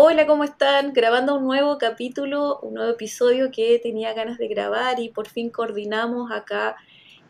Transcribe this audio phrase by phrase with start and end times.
[0.00, 0.92] Hola, ¿cómo están?
[0.92, 5.50] Grabando un nuevo capítulo, un nuevo episodio que tenía ganas de grabar y por fin
[5.50, 6.76] coordinamos acá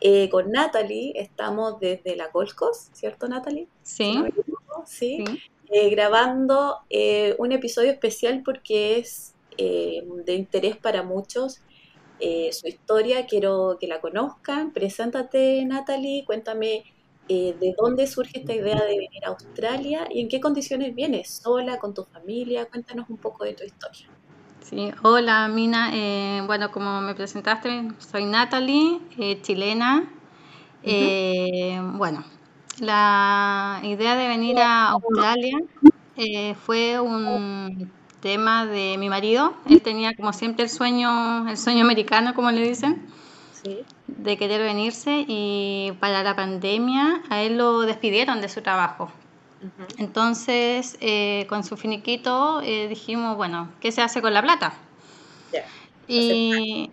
[0.01, 1.13] eh, con Natalie.
[1.15, 3.67] Estamos desde la Colcos, ¿cierto Natalie?
[3.81, 4.23] Sí.
[4.85, 5.25] Sí.
[5.71, 11.63] Eh, grabando eh, un episodio especial porque es de interés para muchos.
[12.19, 14.73] su historia, quiero que la conozcan.
[14.73, 16.83] Preséntate, Natalie, cuéntame
[17.29, 21.39] eh, de dónde surge esta idea de venir a Australia y en qué condiciones vienes,
[21.43, 22.65] sola, con tu familia.
[22.65, 24.07] Cuéntanos un poco de tu historia.
[24.61, 30.11] Sí, hola Mina, Eh, bueno, como me presentaste, soy Natalie, eh, chilena.
[30.83, 32.23] Eh, bueno,
[32.79, 35.57] la idea de venir a Australia
[36.15, 39.53] eh, fue un tema de mi marido.
[39.69, 43.07] Él tenía como siempre el sueño, el sueño americano, como le dicen,
[43.63, 43.83] Sí.
[44.07, 49.11] de querer venirse y para la pandemia a él lo despidieron de su trabajo.
[49.97, 54.73] Entonces, eh, con su finiquito, eh, dijimos, bueno, ¿qué se hace con la plata?
[56.07, 56.91] Y,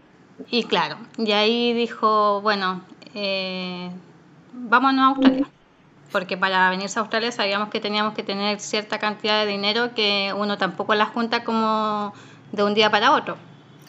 [0.50, 3.90] y claro, y ahí dijo, bueno, eh,
[4.52, 5.50] vámonos a Australia.
[6.10, 10.32] Porque para venirse a Australia sabíamos que teníamos que tener cierta cantidad de dinero que
[10.36, 12.14] uno tampoco la junta como
[12.52, 13.38] de un día para otro.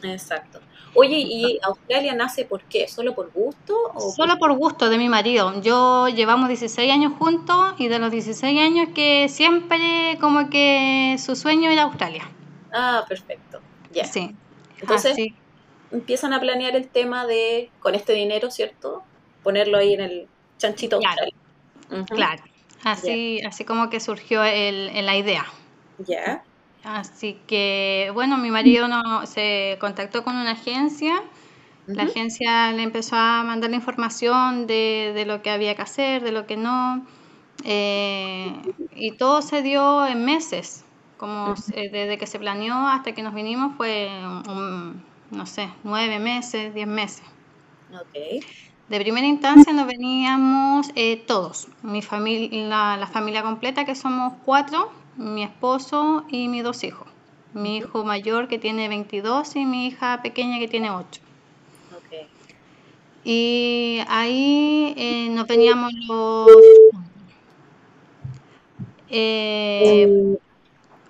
[0.02, 0.67] Exacto.
[1.00, 2.88] Oye, ¿y Australia nace por qué?
[2.88, 3.76] ¿Solo por gusto?
[3.94, 5.62] O Solo por gusto de mi marido.
[5.62, 11.36] Yo llevamos 16 años juntos y de los 16 años que siempre como que su
[11.36, 12.28] sueño era Australia.
[12.74, 13.60] Ah, perfecto.
[13.92, 14.06] Ya.
[14.06, 14.36] Sí.
[14.82, 15.36] Entonces, Así-
[15.92, 19.04] empiezan a planear el tema de, con este dinero, ¿cierto?
[19.44, 21.22] Ponerlo ahí en el chanchito Claro.
[21.92, 22.06] Australia.
[22.08, 22.44] Claro,
[22.84, 25.46] así, así como que surgió el, el- la idea.
[26.00, 26.44] Ya.
[26.84, 31.22] Así que, bueno, mi marido no, se contactó con una agencia,
[31.94, 36.24] la agencia le empezó a mandar la información de, de lo que había que hacer,
[36.24, 37.06] de lo que no,
[37.66, 38.54] eh,
[38.96, 40.86] y todo se dio en meses,
[41.18, 44.10] como desde que se planeó hasta que nos vinimos fue,
[44.50, 47.24] un- no sé, nueve meses, diez meses.
[47.92, 48.16] Ok.
[48.90, 54.34] De primera instancia nos veníamos eh, todos, mi familia, la, la familia completa que somos
[54.46, 57.08] cuatro, mi esposo y mis dos hijos.
[57.54, 61.22] Mi hijo mayor que tiene 22 y mi hija pequeña que tiene 8.
[61.96, 62.28] Ok.
[63.24, 66.48] Y ahí eh, nos veníamos los...
[69.10, 70.38] eh,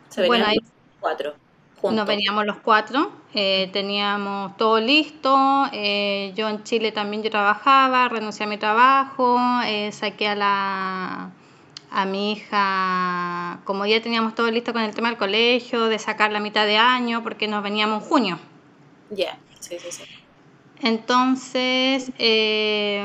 [0.10, 1.34] Se venían bueno, ahí los cuatro
[1.82, 1.96] juntos.
[1.96, 8.10] Nos veníamos los cuatro, eh, teníamos todo listo, eh, yo en Chile también yo trabajaba,
[8.10, 11.30] renuncié a mi trabajo, eh, saqué a la
[11.92, 16.32] a mi hija, como ya teníamos todo listo con el tema del colegio, de sacar
[16.32, 18.40] la mitad de año, porque nos veníamos en junio.
[19.10, 19.38] Ya.
[19.60, 20.04] Sí, sí, sí.
[20.80, 23.04] Entonces, eh,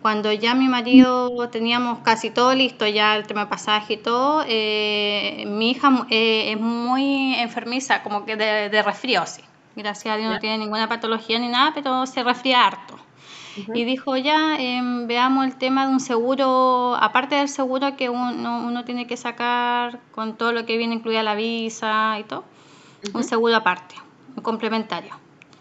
[0.00, 5.44] cuando ya mi marido teníamos casi todo listo, ya el tema pasaje y todo, eh,
[5.48, 9.42] mi hija eh, es muy enfermiza, como que de, de resfrío, sí.
[9.74, 12.98] Gracias a Dios no tiene ninguna patología ni nada, pero se resfría harto.
[13.74, 18.66] Y dijo, ya, em, veamos el tema de un seguro, aparte del seguro que uno,
[18.66, 22.44] uno tiene que sacar con todo lo que viene incluida la visa y todo,
[23.14, 23.94] un seguro aparte,
[24.36, 25.14] un complementario.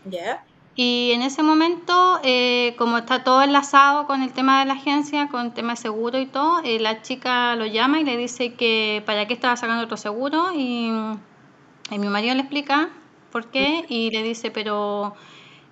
[0.05, 0.43] Ya.
[0.79, 5.27] Y en ese momento, eh, como está todo enlazado con el tema de la agencia,
[5.27, 8.53] con el tema de seguro y todo, eh, la chica lo llama y le dice
[8.53, 10.91] que para qué estaba sacando otro seguro y,
[11.89, 12.89] y mi marido le explica
[13.31, 15.15] por qué y le dice, pero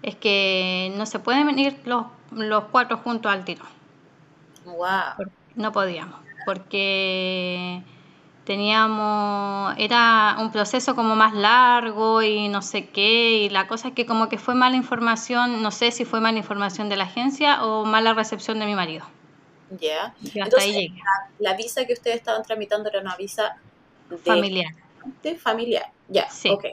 [0.01, 3.63] es que no se pueden venir los, los cuatro juntos al tiro.
[4.65, 5.27] Wow.
[5.55, 7.81] No podíamos, porque
[8.45, 13.93] teníamos, era un proceso como más largo y no sé qué, y la cosa es
[13.93, 17.63] que como que fue mala información, no sé si fue mala información de la agencia
[17.65, 19.05] o mala recepción de mi marido.
[19.79, 20.13] Ya.
[20.21, 21.01] Y hasta Entonces, ahí llegué,
[21.39, 23.57] La visa que ustedes estaban tramitando era una visa
[24.09, 24.73] de familiar.
[25.23, 25.91] de familiar.
[26.07, 26.29] Ya.
[26.29, 26.49] Sí.
[26.49, 26.65] Ok.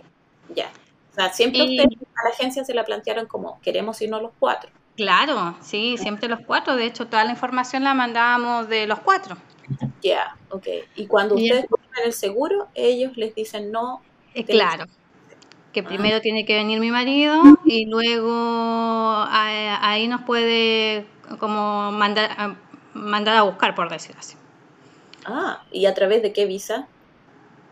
[0.55, 0.71] Ya.
[1.13, 4.33] O sea, siempre Y- ustedes a la agencia se la plantearon como queremos irnos los
[4.39, 4.71] cuatro.
[4.97, 9.37] Claro, sí, siempre los cuatro, de hecho toda la información la mandábamos de los cuatro.
[10.03, 10.67] Ya, ok.
[10.97, 14.03] Y cuando ustedes ponen el seguro, ellos les dicen no.
[14.35, 14.85] Eh, claro,
[15.73, 15.85] que Ah.
[15.85, 21.07] primero tiene que venir mi marido y luego a- ahí nos puede
[21.39, 22.57] como mandar a,
[22.95, 24.37] mandar a buscar, por decirlo así.
[25.25, 26.87] Ah, ¿y a través de qué visa?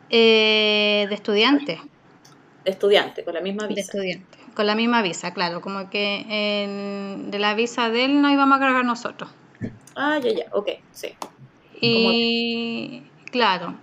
[0.08, 1.80] Eh, de estudiante,
[2.64, 3.80] De estudiante, con la misma de visa.
[3.80, 8.56] estudiante, con la misma visa, claro, como que de la visa de él no íbamos
[8.56, 9.30] a cargar nosotros.
[9.96, 11.14] Ah, ya, ya, ok, sí.
[11.80, 13.74] Y claro,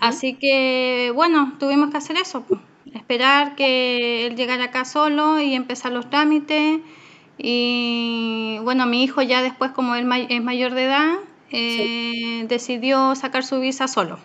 [0.00, 2.44] así que bueno, tuvimos que hacer eso,
[2.94, 6.80] esperar que él llegara acá solo y empezar los trámites.
[7.38, 11.14] Y bueno, mi hijo ya después, como él es mayor de edad,
[11.50, 14.18] eh, decidió sacar su visa solo.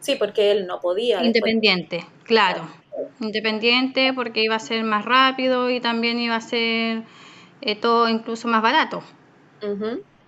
[0.00, 1.24] Sí, porque él no podía.
[1.24, 2.68] Independiente, claro.
[3.20, 7.02] Independiente porque iba a ser más rápido y también iba a ser
[7.60, 9.02] eh, todo incluso más barato,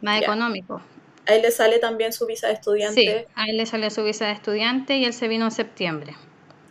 [0.00, 0.80] más económico.
[1.26, 3.00] A él le sale también su visa de estudiante.
[3.00, 6.14] Sí, a él le sale su visa de estudiante y él se vino en septiembre.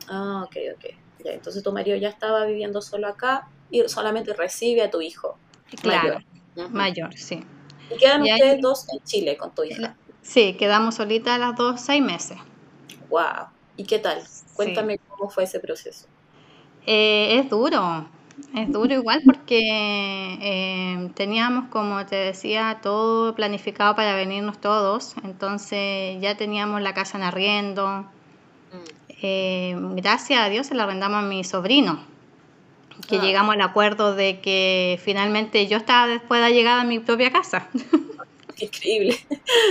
[0.07, 0.95] Ah, ok, ok.
[1.23, 5.37] Ya, entonces tu marido ya estaba viviendo solo acá y solamente recibe a tu hijo.
[5.81, 6.19] Claro,
[6.69, 7.43] mayor, sí.
[7.89, 9.95] ¿Y quedan ustedes dos en Chile con tu hija?
[10.21, 12.37] Sí, quedamos solitas las dos seis meses.
[13.09, 13.47] Wow.
[13.77, 14.23] ¿Y qué tal?
[14.55, 16.07] Cuéntame cómo fue ese proceso.
[16.85, 18.07] Eh, es duro,
[18.53, 19.59] es duro igual porque
[20.41, 27.17] eh, teníamos, como te decía, todo planificado para venirnos todos, entonces ya teníamos la casa
[27.17, 28.01] en arriendo.
[28.01, 28.07] Mm.
[29.21, 31.99] Eh, gracias a Dios se la arrendamos a mi sobrino,
[33.07, 33.21] que ah.
[33.21, 37.67] llegamos al acuerdo de que finalmente yo estaba después de llegar a mi propia casa.
[38.59, 39.17] increíble.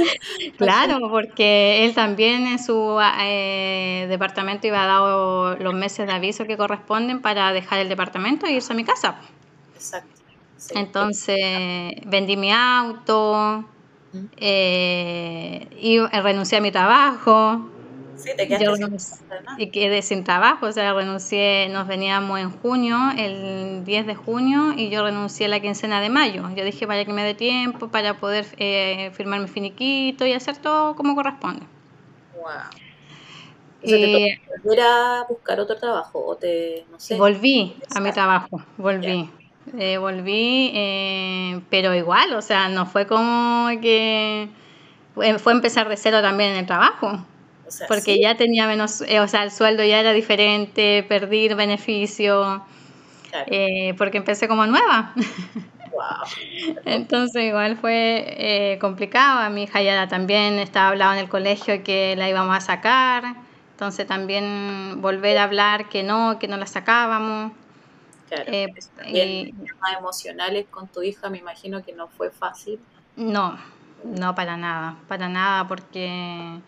[0.59, 6.45] claro, porque él también en su eh, departamento iba a dar los meses de aviso
[6.47, 9.17] que corresponden para dejar el departamento e irse a mi casa.
[9.75, 10.09] Exacto.
[10.75, 11.37] Entonces
[12.07, 13.65] vendí mi auto,
[14.37, 17.69] eh, y renuncié a mi trabajo,
[18.17, 18.87] Sí, te quedaste
[19.59, 24.75] Y quedé sin trabajo, o sea, renuncié, nos veníamos en junio, el 10 de junio,
[24.77, 26.49] y yo renuncié la quincena de mayo.
[26.55, 30.57] Yo dije, vaya que me dé tiempo para poder eh, firmar mi finiquito y hacer
[30.59, 31.67] todo como corresponde.
[32.37, 32.45] Wow.
[33.83, 37.17] O ¿te volver a buscar otro trabajo o te, no sé?
[37.17, 39.31] Volví a mi trabajo, volví.
[39.79, 44.49] Eh, volví, eh, pero igual, o sea, no fue como que
[45.39, 47.25] fue empezar de cero también en el trabajo
[47.89, 52.65] porque ya tenía menos, eh, o sea, el sueldo ya era diferente, perdí beneficio,
[53.47, 55.13] eh, porque empecé como nueva.
[56.85, 62.17] Entonces igual fue eh, complicado, mi hija ya también estaba hablando en el colegio que
[62.17, 63.37] la íbamos a sacar,
[63.73, 67.53] entonces también volver a hablar que no, que no la sacábamos.
[68.29, 68.51] Claro,
[69.07, 72.81] y, temas emocionales con tu hija me imagino que no fue fácil.
[73.17, 73.57] No,
[74.03, 76.61] no para nada, para nada, porque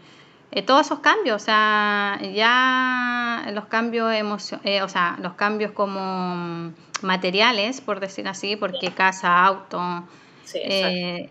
[0.52, 6.72] eh, todos esos cambios, o sea, ya los cambios eh, o sea, los cambios como
[7.02, 10.04] materiales, por decir así, porque casa, auto,
[10.54, 11.30] eh,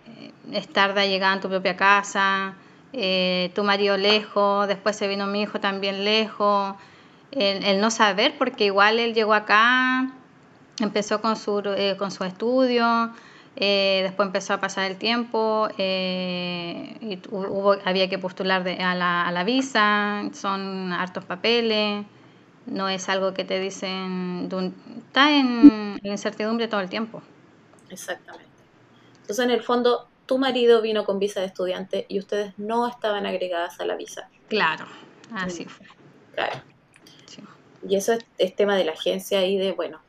[0.51, 2.55] estar de llegar a tu propia casa,
[2.91, 6.75] tu marido lejos, después se vino mi hijo también lejos,
[7.31, 10.11] el, no saber, porque igual él llegó acá,
[10.79, 11.63] empezó con su,
[11.97, 13.11] con su estudio,
[13.55, 19.27] eh, después empezó a pasar el tiempo eh, y hubo, había que postular a, la,
[19.27, 22.05] a, la, visa, son hartos papeles,
[22.65, 24.49] no es algo que te dicen,
[24.97, 27.21] está en, incertidumbre todo el tiempo.
[27.89, 28.49] Exactamente.
[29.21, 33.25] Entonces, en el fondo, tu marido vino con visa de estudiante y ustedes no estaban
[33.25, 34.29] agregadas a la visa.
[34.49, 34.85] Claro,
[35.33, 35.69] así mm.
[35.69, 35.87] fue.
[36.33, 36.61] Claro.
[37.87, 40.01] Y eso es, tema de la agencia y de, bueno,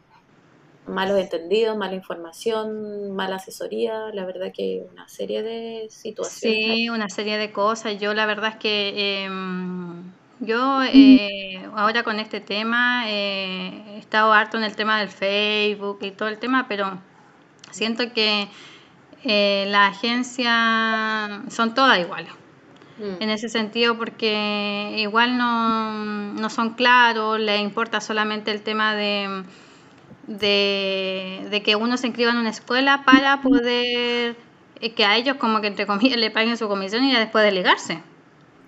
[0.87, 6.77] malos entendidos, mala información, mala asesoría, la verdad que una serie de situaciones.
[6.77, 7.99] Sí, una serie de cosas.
[7.99, 10.05] Yo la verdad es que em,
[10.41, 15.99] yo eh, ahora con este tema eh, he estado harto en el tema del Facebook
[16.03, 16.99] y todo el tema, pero
[17.71, 18.49] siento que
[19.25, 22.33] eh, las agencias son todas iguales.
[22.99, 23.23] Mm.
[23.23, 29.45] En ese sentido, porque igual no, no son claros, les importa solamente el tema de
[30.27, 34.37] de, que uno se inscriba en una escuela para poder
[34.81, 37.53] eh, que a ellos como que entre comillas le paguen su comisión y después de
[37.53, 38.03] ligarse.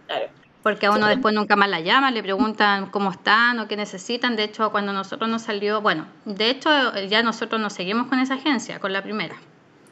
[0.06, 0.28] Claro.
[0.62, 4.36] Porque a uno después nunca más la llaman, le preguntan cómo están o qué necesitan.
[4.36, 6.70] De hecho, cuando nosotros nos salió, bueno, de hecho
[7.06, 9.36] ya nosotros nos seguimos con esa agencia, con la primera.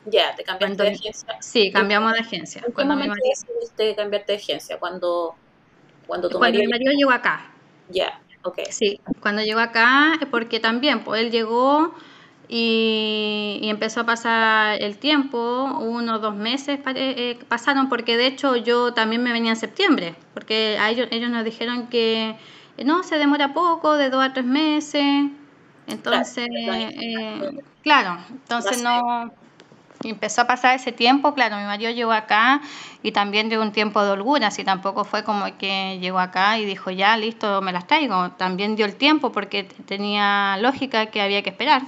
[0.06, 1.36] Ya, te cambiaste de agencia.
[1.40, 2.62] Sí, cambiamos de agencia.
[2.66, 4.78] ¿En qué momento decidiste cambiarte de agencia?
[4.78, 5.34] Cuando,
[6.06, 7.50] cuando tu cuando mi marido llegó acá.
[7.88, 8.20] Ya.
[8.70, 11.94] Sí, cuando llegó acá, porque también, pues él llegó
[12.48, 18.56] y, empezó a pasar el tiempo, unos dos meses eh, eh, pasaron, porque de hecho
[18.56, 22.36] yo también me venía en septiembre, porque a ellos, ellos nos dijeron que
[22.84, 25.30] no, se demora poco, de dos a tres meses,
[25.86, 26.46] entonces,
[27.82, 29.32] claro, eh, entonces no...
[30.04, 32.60] empezó a pasar ese tiempo, claro, mi marido llegó acá
[33.02, 36.64] y también dio un tiempo de holgura, así tampoco fue como que llegó acá y
[36.64, 38.30] dijo, ya, listo, me las traigo.
[38.32, 41.82] También dio el tiempo porque tenía lógica que había que esperar.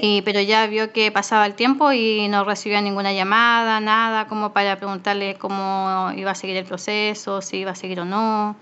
[0.00, 4.52] y, pero ya vio que pasaba el tiempo y no recibía ninguna llamada, nada, como
[4.52, 8.56] para preguntarle cómo iba a seguir el proceso, si iba a seguir o no,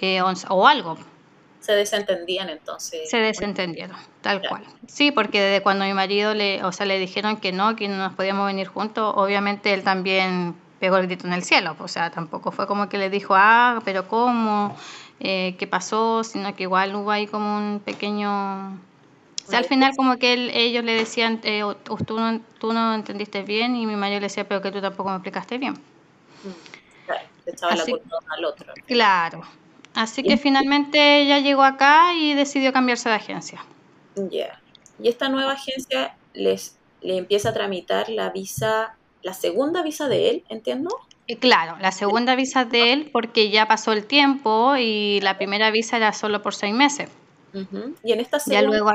[0.00, 0.98] eh, o algo
[1.60, 3.10] se desentendían entonces.
[3.10, 4.64] Se desentendieron, tal cual.
[4.86, 7.96] Sí, porque desde cuando mi marido le, o sea, le dijeron que no, que no
[7.96, 11.76] nos podíamos venir juntos, obviamente él también pegó el grito en el cielo.
[11.78, 14.76] O sea, tampoco fue como que le dijo, ah, pero ¿cómo?
[15.20, 16.22] Eh, ¿Qué pasó?
[16.24, 18.78] Sino que igual hubo ahí como un pequeño...
[19.46, 23.42] O sea, al final como que ellos le decían, eh, tú, no, tú no entendiste
[23.42, 25.72] bien y mi marido le decía, pero que tú tampoco me explicaste bien.
[25.72, 28.74] Mm, claro, echaba la culpa al otro.
[28.86, 29.42] Claro,
[29.94, 33.64] Así que finalmente ella llegó acá y decidió cambiarse de agencia.
[34.16, 34.60] Ya.
[35.02, 40.30] Y esta nueva agencia les le empieza a tramitar la visa, la segunda visa de
[40.30, 40.90] él, ¿entiendo?
[41.26, 45.70] Eh, claro, la segunda visa de él porque ya pasó el tiempo y la primera
[45.70, 47.10] visa era solo por seis meses.
[48.04, 48.92] Y en esta segunda ya luego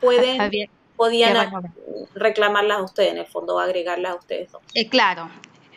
[0.00, 1.50] pueden, podían
[2.14, 4.62] reclamarlas a ustedes, en el fondo agregarlas a ustedes dos.
[4.74, 5.28] Eh, claro,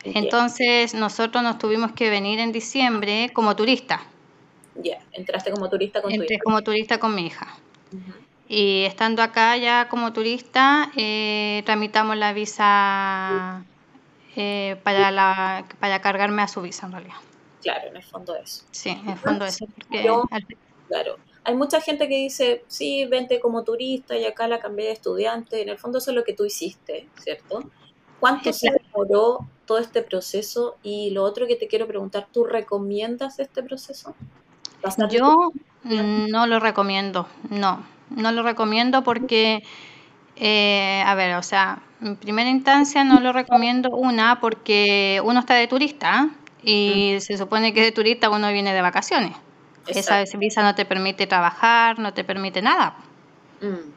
[0.04, 4.00] entonces nosotros nos tuvimos que venir en diciembre como turistas.
[4.82, 7.56] Ya, entraste como turista con Entré como turista con mi hija.
[8.48, 13.64] Y estando acá ya como turista, eh, tramitamos la visa
[14.36, 17.16] eh, para, la, para cargarme a su visa en realidad.
[17.60, 18.64] Claro, en el fondo eso.
[18.70, 19.66] Sí, en el fondo eso.
[20.86, 24.92] Claro, hay mucha gente que dice, sí, vente como turista y acá la cambié de
[24.92, 25.62] estudiante.
[25.62, 27.70] En el fondo eso es lo que tú hiciste, ¿cierto?
[28.20, 30.76] ¿Cuánto se demoró todo este proceso?
[30.82, 34.14] Y lo otro que te quiero preguntar, ¿tú recomiendas este proceso?
[35.08, 39.62] Yo no lo recomiendo, no, no lo recomiendo porque,
[40.36, 45.54] eh, a ver, o sea, en primera instancia no lo recomiendo una porque uno está
[45.54, 46.30] de turista
[46.62, 49.36] y se supone que de turista uno viene de vacaciones.
[49.86, 52.96] Esa visa no te permite trabajar, no te permite nada.
[53.60, 53.92] Mm,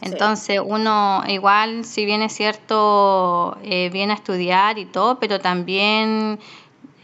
[0.00, 6.40] Entonces uno igual, si bien es cierto, eh, viene a estudiar y todo, pero también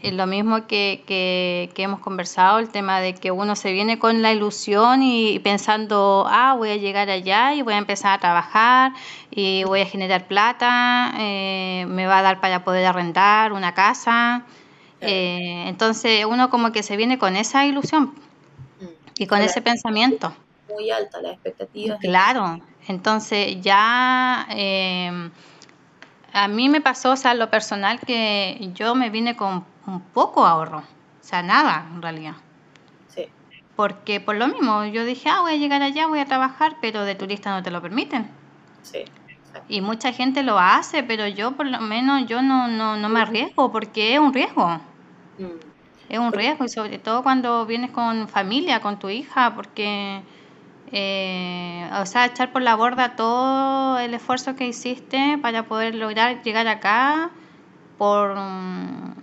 [0.03, 4.31] lo mismo que, que, hemos conversado, el tema de que uno se viene con la
[4.31, 8.93] ilusión y pensando, ah, voy a llegar allá y voy a empezar a trabajar
[9.31, 14.45] y voy a generar plata, eh, me va a dar para poder arrendar una casa.
[15.01, 18.13] Eh, entonces uno como que se viene con esa ilusión
[19.17, 20.33] y con ese pensamiento.
[20.69, 21.97] Muy alta la expectativa.
[21.97, 24.47] Claro, entonces ya...
[24.51, 25.29] Eh,
[26.33, 30.45] a mí me pasó, o sea, lo personal, que yo me vine con un poco
[30.45, 32.35] ahorro, o sea, nada en realidad.
[33.07, 33.25] Sí.
[33.75, 37.03] Porque por lo mismo, yo dije, ah, voy a llegar allá, voy a trabajar, pero
[37.03, 38.29] de turista no te lo permiten.
[38.81, 39.05] Sí.
[39.69, 43.21] Y mucha gente lo hace, pero yo por lo menos yo no, no, no me
[43.21, 44.79] arriesgo porque es un riesgo.
[45.39, 45.67] Mm.
[46.09, 50.21] Es un riesgo y sobre todo cuando vienes con familia, con tu hija, porque,
[50.91, 56.41] eh, o sea, echar por la borda todo el esfuerzo que hiciste para poder lograr
[56.43, 57.31] llegar acá
[57.97, 58.37] por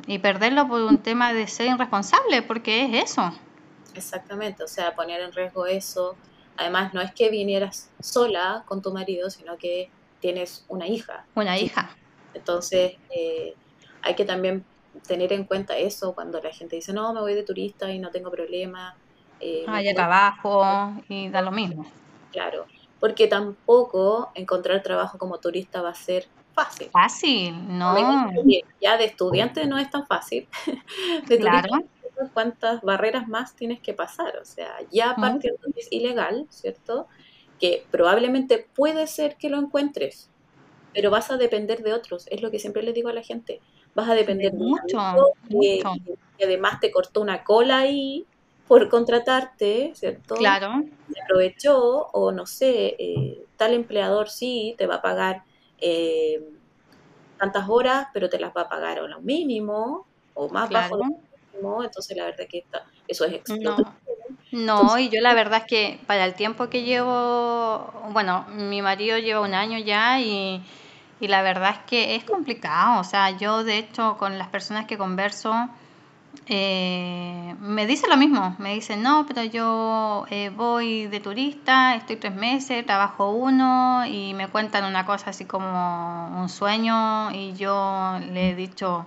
[0.06, 3.32] y perderlo por un tema de ser irresponsable, porque es eso.
[3.94, 6.16] Exactamente, o sea, poner en riesgo eso.
[6.56, 9.90] Además, no es que vinieras sola con tu marido, sino que
[10.20, 11.24] tienes una hija.
[11.34, 11.96] Una hija.
[12.34, 13.54] Entonces, eh,
[14.02, 14.64] hay que también
[15.06, 18.10] tener en cuenta eso cuando la gente dice, no, me voy de turista y no
[18.10, 18.96] tengo problema.
[19.40, 21.86] Eh, ah, ya trabajo y da lo mismo.
[22.32, 22.66] Claro,
[23.00, 26.88] porque tampoco encontrar trabajo como turista va a ser fácil.
[26.90, 27.94] Fácil, no.
[28.80, 30.48] Ya de estudiante no es tan fácil.
[31.28, 31.68] De claro.
[32.32, 34.36] cuántas barreras más tienes que pasar.
[34.40, 37.08] O sea, ya partiendo es ilegal, ¿cierto?
[37.60, 40.30] Que probablemente puede ser que lo encuentres,
[40.92, 42.26] pero vas a depender de otros.
[42.28, 43.60] Es lo que siempre le digo a la gente.
[43.94, 44.98] Vas a depender de mucho,
[45.50, 45.82] que,
[46.42, 48.26] además te cortó una cola ahí
[48.66, 50.36] por contratarte, ¿cierto?
[50.36, 50.82] Claro.
[51.12, 55.44] Se aprovechó o no sé, eh, tal empleador sí te va a pagar
[55.78, 56.42] eh,
[57.38, 61.04] tantas horas, pero te las va a pagar a lo mínimo o más bajo lo
[61.04, 62.64] mínimo, entonces la verdad que
[63.06, 63.94] eso es explotación.
[64.50, 64.98] No.
[64.98, 69.40] y yo la verdad es que para el tiempo que llevo, bueno, mi marido lleva
[69.40, 70.62] un año ya y,
[71.20, 74.86] y la verdad es que es complicado, o sea, yo de hecho con las personas
[74.86, 75.68] que converso,
[76.46, 82.16] eh, me dice lo mismo, me dice, no, pero yo eh, voy de turista, estoy
[82.16, 88.18] tres meses, trabajo uno y me cuentan una cosa así como un sueño y yo
[88.20, 89.06] le he dicho,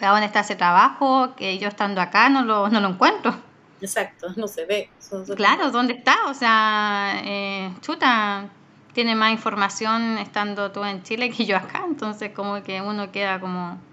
[0.00, 1.34] ¿a dónde está ese trabajo?
[1.36, 3.34] Que yo estando acá no lo, no lo encuentro.
[3.80, 4.90] Exacto, no se ve.
[5.36, 6.16] Claro, ¿dónde está?
[6.28, 8.50] O sea, eh, chuta,
[8.92, 13.40] tiene más información estando tú en Chile que yo acá, entonces como que uno queda
[13.40, 13.84] como...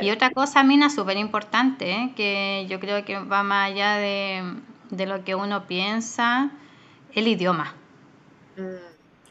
[0.00, 2.12] Y otra cosa, Mina, súper importante, ¿eh?
[2.16, 4.42] que yo creo que va más allá de,
[4.90, 6.50] de lo que uno piensa,
[7.14, 7.74] el idioma.
[8.56, 8.62] Mm,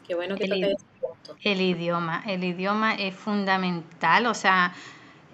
[0.06, 0.76] qué bueno que el,
[1.42, 4.74] el idioma, el idioma es fundamental, o sea,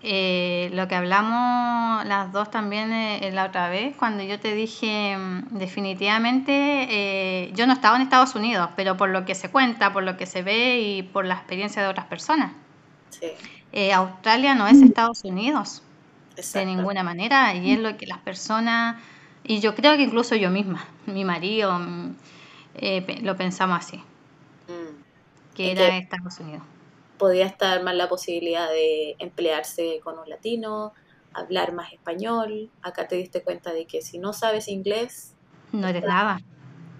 [0.02, 5.16] eh, lo que hablamos las dos también eh, la otra vez, cuando yo te dije
[5.16, 6.52] mm, definitivamente,
[6.90, 10.16] eh, yo no estaba en Estados Unidos, pero por lo que se cuenta, por lo
[10.19, 12.52] que se ve y por la experiencia de otras personas.
[13.95, 15.83] Australia no es Estados Unidos
[16.52, 19.02] de ninguna manera y es lo que las personas,
[19.45, 22.14] y yo creo que incluso yo misma, mi marido, mm,
[23.23, 25.54] lo pensamos así, mm.
[25.54, 26.62] que era Estados Unidos
[27.19, 30.93] podía estar más la posibilidad de emplearse con un latino,
[31.33, 32.71] hablar más español.
[32.83, 35.35] Acá te diste cuenta de que si no sabes inglés...
[35.73, 36.40] No eres nada.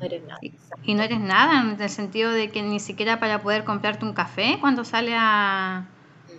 [0.01, 0.41] No eres nada.
[0.83, 4.13] Y, no eres nada en el sentido de que ni siquiera para poder comprarte un
[4.13, 5.87] café cuando sale a,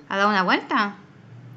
[0.09, 0.95] a dar una vuelta.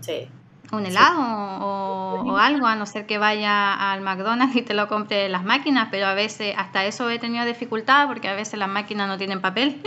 [0.01, 0.29] Sí.
[0.71, 1.21] Un helado
[1.65, 5.43] o, o, algo, a no ser que vaya al McDonald's y te lo compre las
[5.43, 9.17] máquinas, pero a veces hasta eso he tenido dificultad porque a veces las máquinas no
[9.17, 9.81] tienen papel.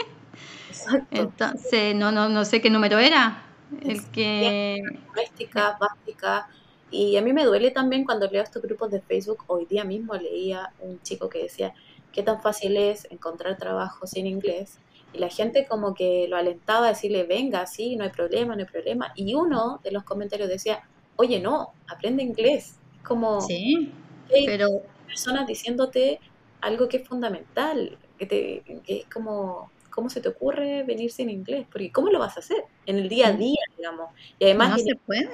[1.12, 3.44] Entonces, no, no, no sé qué número era.
[3.82, 4.82] El que...
[5.08, 6.48] Doméstica, básica.
[6.90, 9.44] Y a mí me duele también cuando leo estos grupos de Facebook.
[9.48, 11.74] Hoy día mismo leía un chico que decía
[12.12, 14.80] qué tan fácil es encontrar trabajo sin inglés.
[15.14, 18.62] Y la gente como que lo alentaba a decirle, venga, sí, no hay problema, no
[18.62, 19.12] hay problema.
[19.16, 20.84] Y uno de los comentarios decía,
[21.16, 22.78] oye, no, aprende inglés.
[23.04, 23.92] Como, sí,
[24.30, 24.68] pero...
[25.08, 26.22] Personas diciéndote
[26.62, 31.30] algo que es fundamental, que, te, que es como ¿cómo se te ocurre venir sin
[31.30, 31.68] inglés?
[31.72, 34.10] Porque ¿cómo lo vas a hacer en el día a día, digamos?
[34.40, 35.30] Y además, no se puede.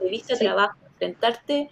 [0.00, 1.70] De vista trabajo, enfrentarte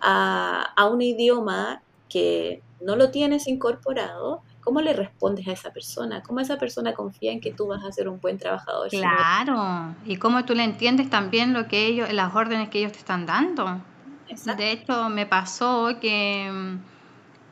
[0.00, 6.22] a, a, un idioma que no lo tienes incorporado, ¿cómo le respondes a esa persona?
[6.22, 8.88] ¿Cómo esa persona confía en que tú vas a ser un buen trabajador?
[8.88, 12.98] Claro, y cómo tú le entiendes también lo que ellos, las órdenes que ellos te
[12.98, 13.80] están dando.
[14.28, 14.62] Exacto.
[14.62, 16.78] De hecho, me pasó que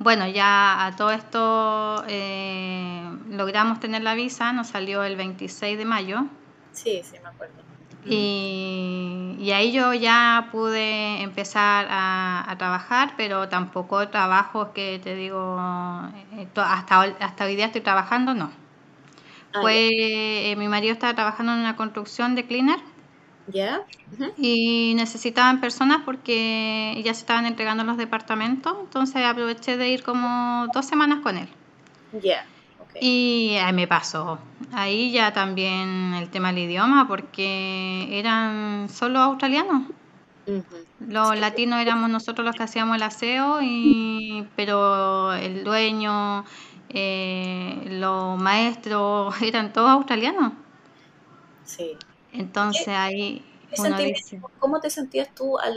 [0.01, 5.85] bueno, ya a todo esto eh, logramos tener la visa, nos salió el 26 de
[5.85, 6.25] mayo.
[6.73, 7.70] Sí, sí, me acuerdo.
[8.07, 15.57] Y, ahí yo ya pude empezar a, trabajar, pero tampoco trabajos que te digo,
[16.35, 18.51] eh, hasta, hasta hoy día estoy trabajando, no.
[19.69, 22.81] Eh, mi marido estaba trabajando en una construcción de cleaner.
[24.37, 30.67] Y necesitaban personas porque ya se estaban entregando los departamentos, entonces aproveché de ir como
[30.73, 31.49] dos semanas con él.
[32.99, 34.39] Y ahí me pasó.
[34.73, 39.83] Ahí ya también el tema del idioma, porque eran solo australianos.
[40.99, 46.45] Los latinos éramos nosotros los que hacíamos el aseo, y, pero el dueño,
[46.89, 50.53] eh, los maestros eran todos australianos.
[51.65, 51.97] Sí.
[52.33, 53.45] Entonces ahí
[54.59, 55.77] ¿Cómo te sentías tú al,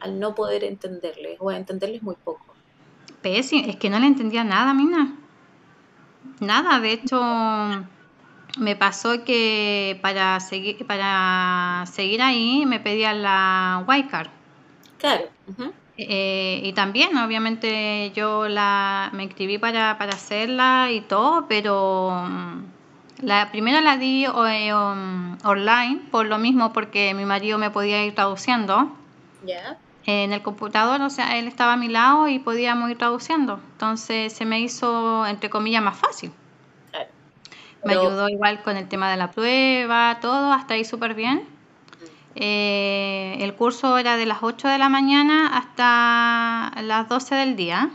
[0.00, 2.44] al, no poder entenderles o a entenderles muy poco?
[3.22, 5.16] Pésimo, es que no le entendía nada, Mina.
[6.40, 7.20] Nada, de hecho
[8.58, 14.28] me pasó que para seguir para seguir ahí me pedían la Card.
[14.98, 15.24] Claro.
[15.96, 22.26] Eh, y también, obviamente, yo la me inscribí para, para hacerla y todo, pero
[23.20, 28.04] la primera la di eh, um, online, por lo mismo, porque mi marido me podía
[28.04, 28.90] ir traduciendo.
[30.06, 33.60] En el computador, o sea, él estaba a mi lado y podíamos ir traduciendo.
[33.72, 36.32] Entonces se me hizo, entre comillas, más fácil.
[37.84, 41.44] Me ayudó igual con el tema de la prueba, todo, hasta ahí súper bien.
[42.34, 47.90] Eh, el curso era de las 8 de la mañana hasta las 12 del día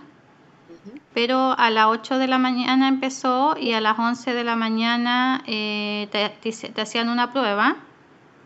[1.16, 5.42] pero a las 8 de la mañana empezó y a las 11 de la mañana
[5.48, 7.78] eh, te, hacían una prueba,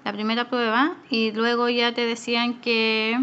[0.05, 3.19] la primera prueba, y luego ya te decían que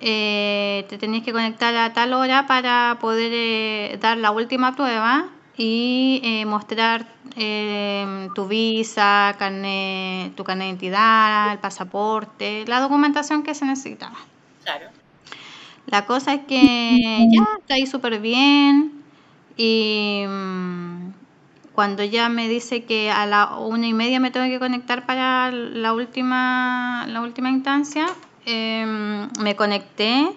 [0.00, 5.28] eh, te tenías que conectar a tal hora para poder eh, dar la última prueba
[5.58, 7.06] y mostrar
[8.34, 9.34] tu visa,
[10.36, 14.18] tu carnet de identidad, el pasaporte, la documentación que se necesitaba.
[14.64, 14.90] Claro.
[15.86, 18.92] La cosa es que ya está ahí súper bien
[19.56, 21.12] y mm,
[21.72, 25.52] cuando ya me dice que a la una y media me tengo que conectar para
[25.52, 28.06] la última, la última instancia,
[28.46, 30.32] em, me conecté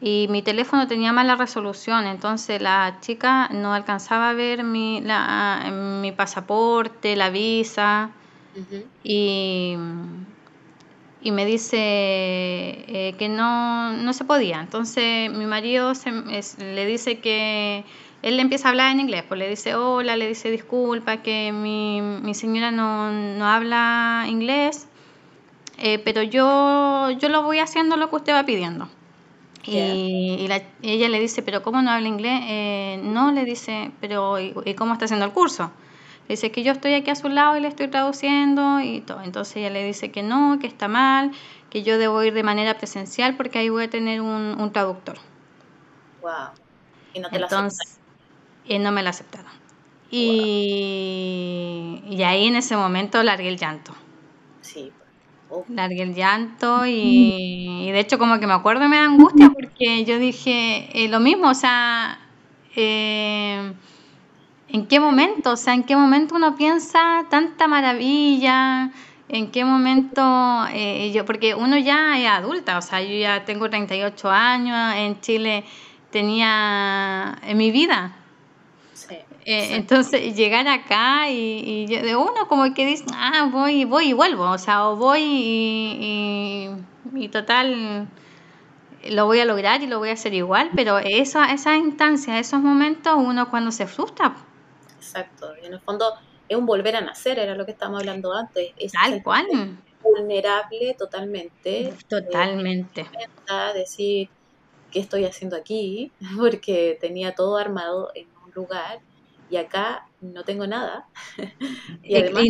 [0.00, 5.70] y mi teléfono tenía mala resolución, entonces la chica no alcanzaba a ver mi, la,
[6.00, 8.10] mi pasaporte, la visa
[9.04, 9.76] y
[11.22, 14.60] y me dice eh, que no, no se podía.
[14.60, 15.92] Entonces mi marido
[16.58, 17.84] le dice que
[18.22, 21.52] él le empieza a hablar en inglés, pues le dice hola, le dice disculpa, que
[21.52, 24.86] mi, mi señora no, no, habla inglés,
[25.80, 28.88] eh, pero yo, yo lo voy haciendo lo que usted va pidiendo.
[29.64, 30.48] Y,
[30.82, 32.40] ella le dice, pero ¿cómo no habla inglés?
[32.44, 35.70] Eh, no, le dice, pero ¿y, cómo está haciendo el curso?
[36.28, 39.22] Le dice que yo estoy aquí a su lado y le estoy traduciendo y todo.
[39.22, 41.32] Entonces ella le dice que no, que está mal,
[41.68, 45.18] que yo debo ir de manera presencial porque ahí voy a tener un, un traductor.
[46.22, 46.50] Wow.
[47.14, 47.98] Y no te Entonces,
[48.64, 49.50] y no me la aceptaron.
[50.10, 53.92] Y, y ahí en ese momento largué el llanto.
[54.60, 54.92] Sí.
[55.68, 60.04] Largué el llanto y, de hecho como que me acuerdo y me da angustia porque
[60.04, 62.20] yo dije eh, lo mismo, o sea,
[62.76, 63.72] eh,
[64.68, 65.52] ¿en qué momento?
[65.52, 68.90] O sea, ¿en qué momento uno piensa tanta maravilla?
[69.28, 71.24] ¿En qué momento eh, yo?
[71.24, 75.64] Porque uno ya es adulta, o sea, yo ya tengo 38 años, en Chile
[76.10, 78.19] tenía en mi vida
[79.44, 84.50] eh, entonces llegar acá y, de uno como que dice, ah, voy, voy y vuelvo,
[84.50, 86.70] o sea, o voy y,
[87.14, 88.08] y, total
[89.08, 92.60] lo voy a lograr y lo voy a hacer igual, pero esa, esas instancias, esos
[92.60, 94.36] momentos, uno cuando se frustra.
[94.96, 96.12] Exacto, y en el fondo
[96.48, 98.72] es un volver a nacer, era lo que estábamos hablando antes.
[98.76, 99.46] Es Tal cual.
[100.02, 101.94] Vulnerable totalmente.
[102.08, 103.02] Totalmente.
[103.02, 104.28] Eh, decir,
[104.90, 106.12] ¿qué estoy haciendo aquí?
[106.38, 109.00] Porque tenía todo armado en un lugar
[109.50, 111.06] y acá no tengo nada.
[112.02, 112.44] y, además,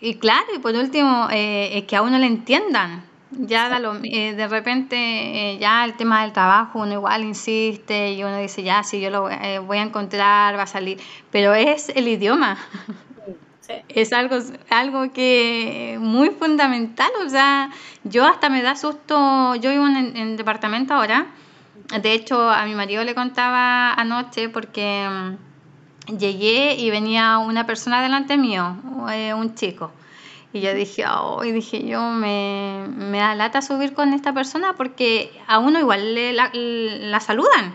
[0.00, 3.04] y, claro, y por último, eh, es que a uno le entiendan.
[3.36, 8.38] Ya eh, de repente, eh, ya el tema del trabajo, uno igual insiste y uno
[8.38, 11.00] dice, ya, si yo lo voy a encontrar, va a salir.
[11.32, 12.56] Pero es el idioma.
[13.88, 14.36] Es algo,
[14.70, 17.10] algo que muy fundamental.
[17.24, 17.70] O sea,
[18.04, 19.54] yo hasta me da susto.
[19.56, 21.26] Yo vivo en, en departamento ahora.
[22.02, 25.34] De hecho, a mi marido le contaba anoche porque mm,
[26.06, 28.76] llegué y venía una persona delante mío,
[29.10, 29.90] eh, un chico.
[30.52, 34.74] Y yo dije, oh, y dije yo, me, me, da lata subir con esta persona
[34.74, 37.74] porque a uno igual le, la, saludan.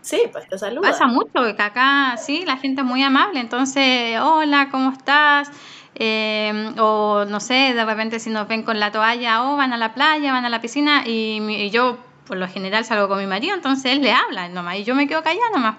[0.00, 0.90] Sí, pues te saludan.
[0.90, 5.52] Pasa mucho, que acá sí, la gente es muy amable, entonces, hola, ¿cómo estás?
[5.94, 9.72] Eh, o no sé, de repente si nos ven con la toalla, o oh, van
[9.72, 13.18] a la playa, van a la piscina, y, y, yo por lo general salgo con
[13.18, 15.76] mi marido, entonces él le habla nomás, y yo me quedo callada nomás.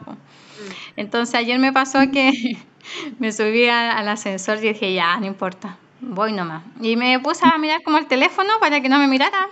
[0.95, 2.57] Entonces ayer me pasó que
[3.19, 6.63] me subí al ascensor y dije, ya, no importa, voy nomás.
[6.81, 9.47] Y me puse a mirar como el teléfono para que no me mirara.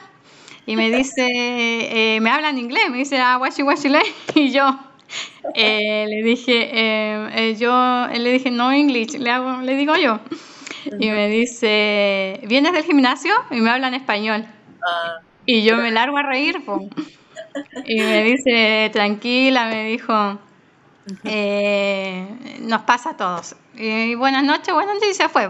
[0.65, 1.27] Y me dice,
[2.15, 3.89] eh, me habla en inglés, me dice, ah, washi washi
[4.35, 4.79] Y yo
[5.55, 10.19] eh, le dije, eh, yo le dije, no English, le, hago, le digo yo.
[10.99, 13.33] Y me dice, ¿vienes del gimnasio?
[13.51, 14.45] Y me habla en español.
[14.85, 15.19] Ah.
[15.45, 16.61] Y yo me largo a reír.
[17.85, 20.39] Y me dice, tranquila, me dijo,
[21.23, 23.55] eh, nos pasa a todos.
[24.17, 25.49] Buenas noches, buenas noches y se fue.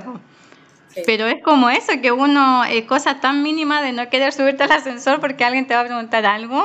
[1.06, 4.72] Pero es como eso, que uno, eh, cosa tan mínima de no querer subirte al
[4.72, 6.64] ascensor porque alguien te va a preguntar algo.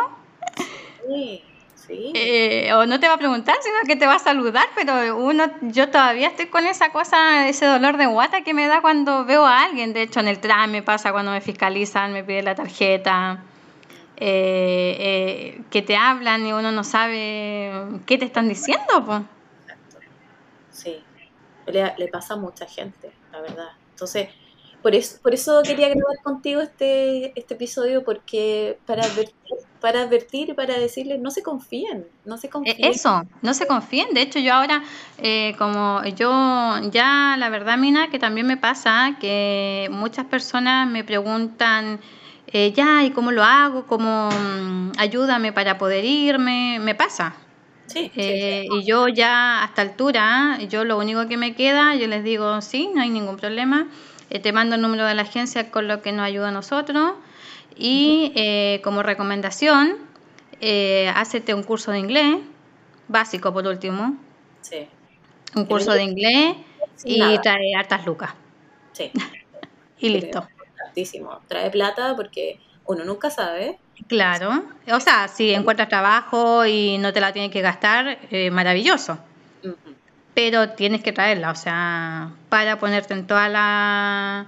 [1.06, 1.42] Sí,
[1.74, 2.12] sí.
[2.14, 5.50] Eh, o no te va a preguntar, sino que te va a saludar, pero uno,
[5.62, 9.46] yo todavía estoy con esa cosa, ese dolor de guata que me da cuando veo
[9.46, 9.94] a alguien.
[9.94, 13.42] De hecho, en el tram me pasa cuando me fiscalizan, me piden la tarjeta.
[14.20, 17.70] Eh, eh, que te hablan y uno no sabe
[18.04, 19.24] qué te están diciendo.
[20.72, 21.04] Sí,
[21.66, 23.68] le, pasa a mucha gente, la verdad.
[23.90, 24.30] Entonces,
[24.82, 30.56] por eso, por eso quería grabar contigo este, este episodio, porque para advertir, para advertir,
[30.56, 32.76] para decirles, no se confíen, no se confíen.
[32.80, 34.14] Eso, no se confíen.
[34.14, 34.82] De hecho, yo ahora,
[35.18, 36.30] eh, como yo
[36.90, 42.00] ya, la verdad, Mina, que también me pasa, que muchas personas me preguntan,
[42.50, 43.86] eh, ya, ¿y cómo lo hago?
[43.86, 46.78] ¿Cómo mm, ayúdame para poder irme?
[46.80, 47.34] Me pasa.
[47.86, 52.06] Sí, eh, Y yo ya a esta altura, yo lo único que me queda, yo
[52.06, 53.88] les digo, sí, no hay ningún problema.
[54.30, 57.12] Eh, te mando el número de la agencia con lo que nos ayuda a nosotros.
[57.76, 58.32] Y
[58.82, 59.96] como recomendación,
[60.60, 62.38] eh, hacete un curso de inglés,
[63.06, 64.16] básico por último.
[64.62, 64.88] Sí.
[65.54, 66.56] Un curso de inglés
[67.04, 68.30] y trae hartas lucas.
[68.92, 69.12] Sí.
[70.00, 70.48] y listo
[71.46, 73.78] trae plata porque uno nunca sabe.
[74.06, 79.18] Claro, o sea, si encuentras trabajo y no te la tienes que gastar, eh, maravilloso.
[80.34, 84.46] Pero tienes que traerla, o sea, para ponerte en todas la,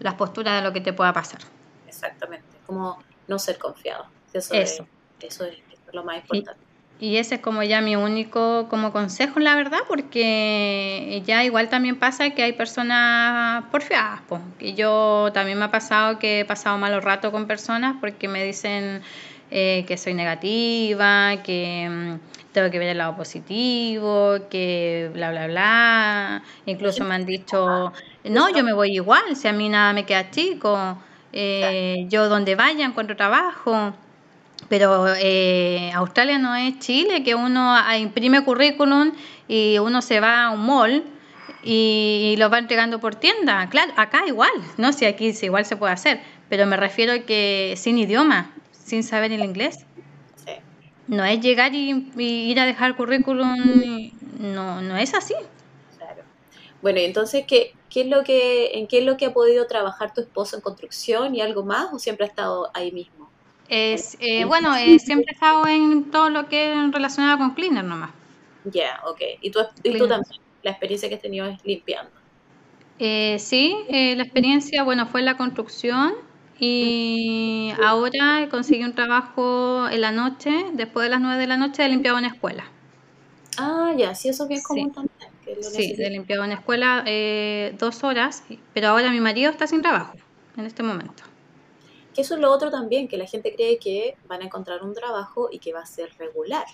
[0.00, 1.40] las posturas de lo que te pueda pasar.
[1.86, 4.06] Exactamente, como no ser confiado.
[4.32, 4.82] Eso, Es,
[5.20, 5.58] eso, es,
[5.92, 6.69] lo más importante.
[7.00, 11.98] Y ese es como ya mi único como consejo, la verdad, porque ya igual también
[11.98, 14.20] pasa que hay personas porfiadas.
[14.28, 14.42] Pues.
[14.60, 18.44] Y yo también me ha pasado que he pasado malos rato con personas porque me
[18.44, 19.00] dicen
[19.50, 25.46] eh, que soy negativa, que mm, tengo que ver el lado positivo, que bla, bla,
[25.46, 26.42] bla.
[26.66, 27.92] Incluso me han dicho,
[28.24, 30.98] no, yo me voy igual, si a mí nada me queda chico,
[31.32, 33.94] eh, yo donde vaya encuentro trabajo.
[34.70, 39.12] Pero eh, Australia no es Chile, que uno imprime currículum
[39.48, 41.02] y uno se va a un mall
[41.64, 43.68] y, lo va entregando por tienda.
[43.68, 47.18] Claro, acá igual, no sé, si aquí igual se puede hacer, pero me refiero a
[47.18, 49.86] que sin idioma, sin saber el inglés.
[51.08, 55.34] No es llegar y, ir a dejar currículum, no, no es así.
[55.98, 56.22] Claro.
[56.80, 59.66] Bueno, y entonces, ¿qué, qué es lo que, ¿en qué es lo que ha podido
[59.66, 63.19] trabajar tu esposo en construcción y algo más o siempre ha estado ahí mismo?
[63.70, 67.84] Es, eh, bueno, eh, siempre he estado en todo lo que es relacionado con cleaner
[67.84, 68.10] nomás.
[68.64, 69.20] Ya, ok.
[69.40, 70.40] ¿Y tú, ¿Y tú también?
[70.64, 72.10] La experiencia que has tenido es limpiando.
[72.98, 76.14] Eh, sí, eh, la experiencia, bueno, fue en la construcción
[76.58, 81.84] y ahora conseguí un trabajo en la noche, después de las 9 de la noche,
[81.84, 82.64] de limpiado en escuela.
[83.56, 85.62] Ah, ya, sí, eso es bien común también.
[85.62, 87.04] sí, de limpiado en escuela
[87.78, 88.42] dos horas,
[88.74, 90.14] pero ahora mi marido está sin trabajo
[90.56, 91.29] en este momento.
[92.20, 95.48] Eso es lo otro también, que la gente cree que van a encontrar un trabajo
[95.50, 96.66] y que va a ser regular.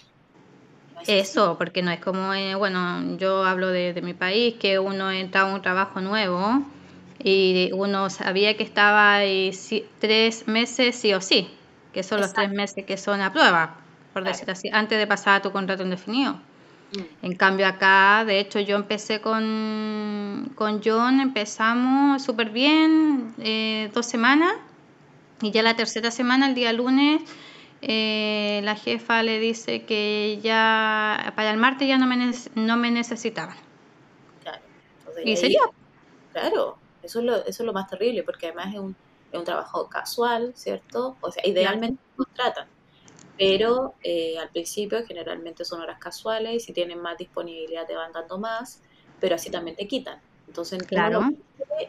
[1.06, 5.42] eso, porque no es como, eh, bueno, yo hablo de, mi país, que uno entra
[5.42, 6.62] a un trabajo nuevo
[7.22, 9.52] y uno sabía que estaba ahí
[10.00, 11.48] tres meses sí o sí,
[11.92, 13.76] que son los tres meses que son a prueba,
[14.12, 16.32] por decir así, antes de pasar a tu contrato indefinido.
[16.32, 17.26] Mm.
[17.26, 24.06] En cambio acá, de hecho yo empecé con, con John, empezamos súper bien, eh, dos
[24.06, 24.54] semanas,
[25.42, 27.22] y ya la tercera semana, el día lunes,
[27.82, 32.90] eh, la jefa le dice que ya para el martes ya no me, no me
[32.90, 33.56] necesitaban.
[34.42, 34.62] Claro.
[35.24, 35.60] ¿Y sería?
[36.32, 38.96] Claro, eso es, lo, eso es lo más terrible, porque además es un,
[39.32, 41.16] es un trabajo casual, ¿cierto?
[41.20, 42.68] O sea, idealmente nos tratan,
[43.38, 48.12] pero eh, al principio generalmente son horas casuales y si tienen más disponibilidad te van
[48.12, 48.82] dando más,
[49.20, 50.20] pero así también te quitan.
[50.46, 51.30] Entonces, claro.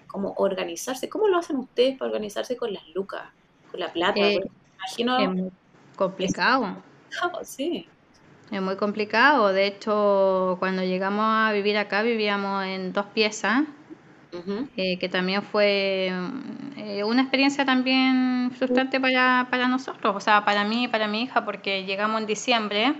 [0.07, 1.09] ¿cómo, organizarse?
[1.09, 3.23] ¿Cómo lo hacen ustedes para organizarse con las lucas,
[3.71, 4.19] con la plata?
[4.19, 4.39] Eh,
[4.75, 5.19] imagino...
[5.19, 5.51] Es muy
[5.95, 6.75] complicado.
[7.43, 7.87] sí.
[8.51, 9.51] Es muy complicado.
[9.51, 13.63] De hecho, cuando llegamos a vivir acá, vivíamos en dos piezas,
[14.77, 16.11] eh, que también fue
[16.77, 21.23] eh, una experiencia también frustrante para, para nosotros, o sea, para mí y para mi
[21.23, 22.93] hija, porque llegamos en diciembre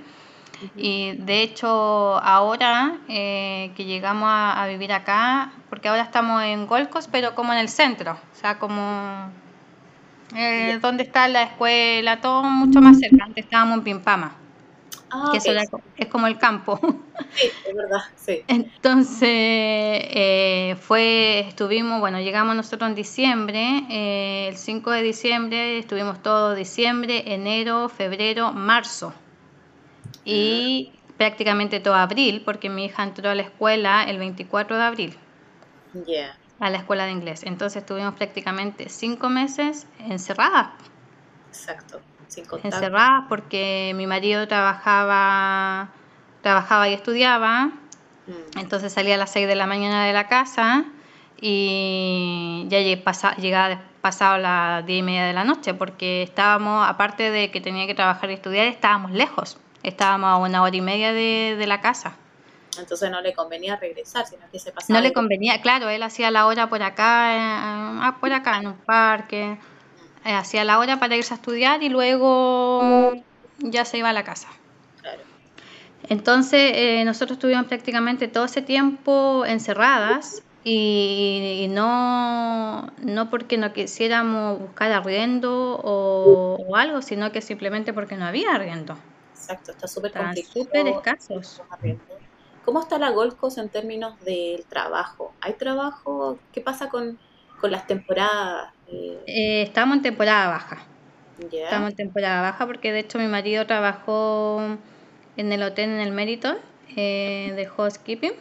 [0.75, 7.07] y de hecho ahora eh, que llegamos a, vivir acá, porque ahora estamos en Golcos,
[7.07, 9.29] pero como en el centro, o sea, como
[10.35, 13.25] eh, donde está la escuela, todo mucho más cerca.
[13.25, 14.35] Antes estábamos en Pimpama.
[15.09, 15.51] Ah, que eso
[15.95, 16.79] es como el campo.
[17.33, 18.43] Sí, es verdad, sí.
[18.47, 26.55] Entonces, eh, fue, estuvimos, bueno, llegamos nosotros en diciembre, el 5 de diciembre, estuvimos todo
[26.55, 29.13] diciembre, enero, febrero, marzo
[30.25, 35.17] y prácticamente todo abril, porque mi hija entró a la escuela el 24 de abril.
[36.59, 37.43] A la escuela de inglés.
[37.43, 40.69] Entonces estuvimos prácticamente cinco meses encerradas.
[41.49, 42.01] Exacto.
[42.63, 45.89] encerradas porque mi marido trabajaba,
[46.41, 47.67] trabajaba y estudiaba.
[48.27, 48.59] Mm.
[48.59, 50.85] Entonces salía a las 6 de la mañana de la casa
[51.39, 57.51] y ya llegaba pasado las 10 y media de la noche porque estábamos, aparte de
[57.51, 59.57] que tenía que trabajar y estudiar, estábamos lejos.
[59.87, 62.17] Estábamos a una hora y media de, la casa.
[62.77, 64.99] Entonces no le convenía regresar, sino que se pasaba.
[64.99, 68.67] No le convenía, claro, él hacía la hora por acá, eh, ah, por acá en
[68.67, 69.57] un parque,
[70.25, 73.13] eh, hacía la hora para irse a estudiar y luego
[73.59, 74.49] ya se iba a la casa.
[74.99, 75.21] Claro.
[76.09, 84.59] Entonces eh, nosotros estuvimos prácticamente todo ese tiempo encerradas y, no, no porque no quisiéramos
[84.59, 88.97] buscar arriendo o, o algo, sino que simplemente porque no había arriendo
[89.51, 90.87] exacto, está súper complicado.
[90.87, 91.61] escasos.
[92.65, 95.33] ¿Cómo está la Gold Coast en términos del trabajo?
[95.39, 96.37] ¿Hay trabajo?
[96.51, 97.17] ¿Qué pasa con,
[97.63, 98.73] las temporadas?
[98.89, 100.85] Eh, estamos en temporada baja.
[101.51, 104.61] Estamos en temporada baja porque de hecho mi marido trabajó
[105.37, 106.57] en el hotel en el Meriton
[106.97, 108.33] eh, de housekeeping.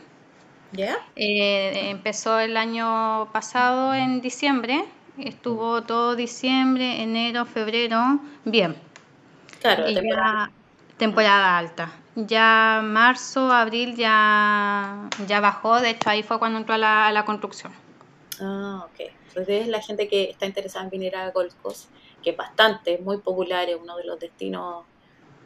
[0.73, 0.97] ¿Ya?
[1.14, 4.85] Eh, empezó el año pasado en diciembre,
[5.19, 8.75] estuvo todo diciembre, enero, febrero, bien.
[9.61, 9.87] Claro,
[10.96, 11.92] temporada alta.
[12.14, 17.24] Ya marzo, abril ya, ya bajó, de hecho ahí fue cuando entró a la, la
[17.24, 17.72] construcción.
[18.40, 19.12] Ah, ok.
[19.28, 21.90] Entonces la gente que está interesada en venir a Gold Coast,
[22.22, 24.85] que es bastante, muy popular, es uno de los destinos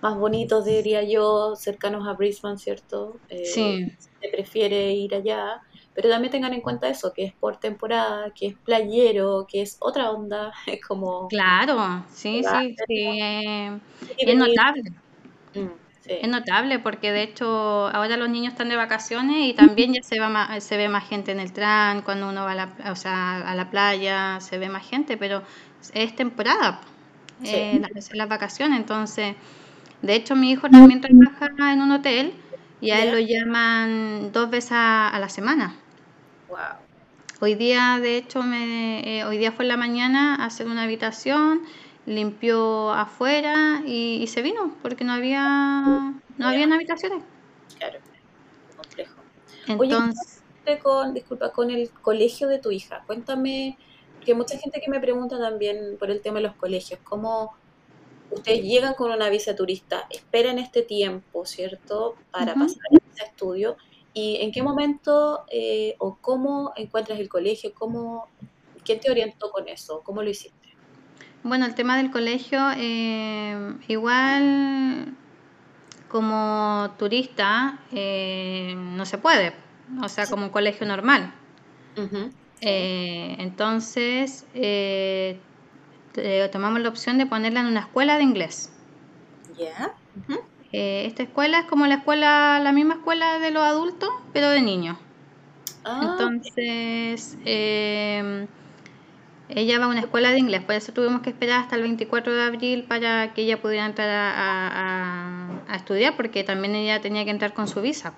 [0.01, 3.19] más bonitos, diría yo, cercanos a Brisbane, ¿cierto?
[3.29, 3.87] Eh, sí.
[4.21, 5.61] Se prefiere ir allá,
[5.95, 9.77] pero también tengan en cuenta eso, que es por temporada, que es playero, que es
[9.81, 11.29] otra onda, es como...
[11.29, 13.79] Claro, sí, sí, sí, eh,
[14.19, 14.93] es notable.
[15.55, 15.69] Mm,
[16.07, 20.19] es notable porque de hecho ahora los niños están de vacaciones y también ya se,
[20.19, 23.49] va se ve más gente en el tran, cuando uno va a la, o sea,
[23.49, 25.43] a la playa se ve más gente, pero
[25.95, 26.81] es temporada,
[27.45, 29.37] eh, las, las vacaciones, entonces
[30.03, 32.33] de hecho, mi hijo también trabaja en un hotel
[32.81, 35.75] y a él lo llaman dos veces a, la semana.
[36.49, 36.59] Wow.
[37.41, 40.85] Hoy día, de hecho, me, eh, hoy día fue en la mañana a hacer una
[40.85, 41.63] habitación,
[42.07, 47.23] limpió afuera y, se vino porque no había no había habitaciones.
[47.79, 47.99] Claro,
[48.77, 49.21] complejo.
[49.67, 53.77] Entonces, Oye, con, disculpa, con el colegio de tu hija, cuéntame,
[54.25, 57.55] que mucha gente que me pregunta también por el tema de los colegios, ¿cómo,
[58.31, 63.77] ustedes llegan con una visa turista, esperan este tiempo, ¿cierto?, para pasar ese estudio.
[64.13, 67.73] ¿Y en qué momento eh, o cómo encuentras el colegio?
[67.75, 68.29] ¿Cómo,
[68.85, 70.03] ¿Quién te orientó con eso?
[70.05, 70.60] ¿Cómo lo hiciste?
[71.43, 75.15] Bueno, el tema del colegio, eh, igual
[76.09, 79.55] como turista eh, no se puede,
[80.03, 81.33] o sea, como un colegio normal.
[82.61, 85.39] entonces, eh,
[86.53, 88.71] tomamos la opción de ponerla en una escuela de inglés.
[89.57, 89.95] Ya.
[90.73, 94.61] Eh, esta escuela es como la escuela, la misma escuela de los adultos, pero de
[94.61, 94.99] niños.
[95.85, 97.37] Ah, Entonces,
[99.55, 102.35] ella va a una escuela de inglés, por eso tuvimos que esperar hasta el 24
[102.35, 107.55] de abril para que ella pudiera entrar a, estudiar, porque también ella tenía que entrar
[107.55, 108.13] con su visa.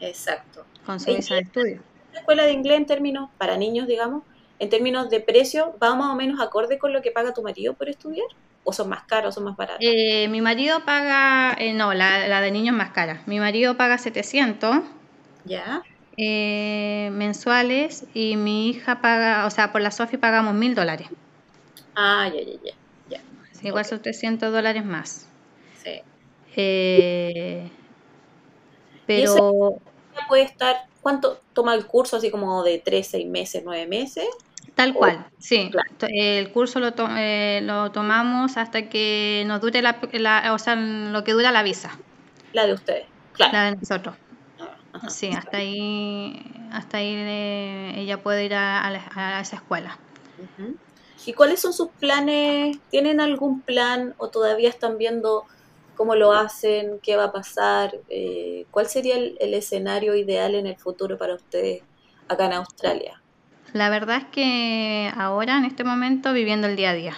[0.00, 0.64] Exacto.
[0.86, 1.80] Con su visa de estudio.
[2.12, 4.22] La escuela de inglés en términos para niños, digamos,
[4.58, 7.74] en términos de precio, ¿va más o menos acorde con lo que paga tu marido
[7.74, 8.26] por estudiar?
[8.64, 9.80] ¿O son más caros o son más baratos?
[9.80, 13.22] Eh, mi marido paga, eh, no, la, de niños más cara.
[13.26, 14.76] Mi marido paga 700.
[15.44, 15.82] Ya.
[16.16, 21.08] Eh, mensuales y mi hija paga, o sea, por la Sofi pagamos mil dólares.
[21.94, 22.74] Ah, ya, ya, ya.
[23.08, 23.68] ya.
[23.68, 25.26] igual son 300 dólares más.
[25.82, 26.02] Sí.
[29.06, 29.80] pero...
[30.28, 32.18] puede estar, ¿cuánto toma el curso?
[32.18, 34.28] Así como de 3, 6 meses, 9 meses.
[34.74, 35.70] Tal cual, sí.
[36.08, 39.98] El curso lo, eh, lo tomamos hasta que nos dure la,
[40.52, 41.98] o sea, lo que dura la visa.
[42.52, 43.52] La de ustedes, claro.
[43.52, 44.16] La de nosotros.
[45.08, 49.98] Sí, hasta ahí, hasta ahí eh, ella puede ir a, esa escuela.
[51.24, 52.78] ¿Y cuáles son sus planes?
[52.90, 55.44] ¿Tienen algún plan o todavía están viendo
[55.96, 56.98] cómo lo hacen?
[57.02, 57.94] ¿Qué va a pasar?
[58.08, 61.82] Eh, ¿Cuál sería el escenario ideal en el futuro para ustedes
[62.28, 63.22] acá en Australia?
[63.72, 67.16] La verdad es que ahora, en este momento, viviendo el día a día.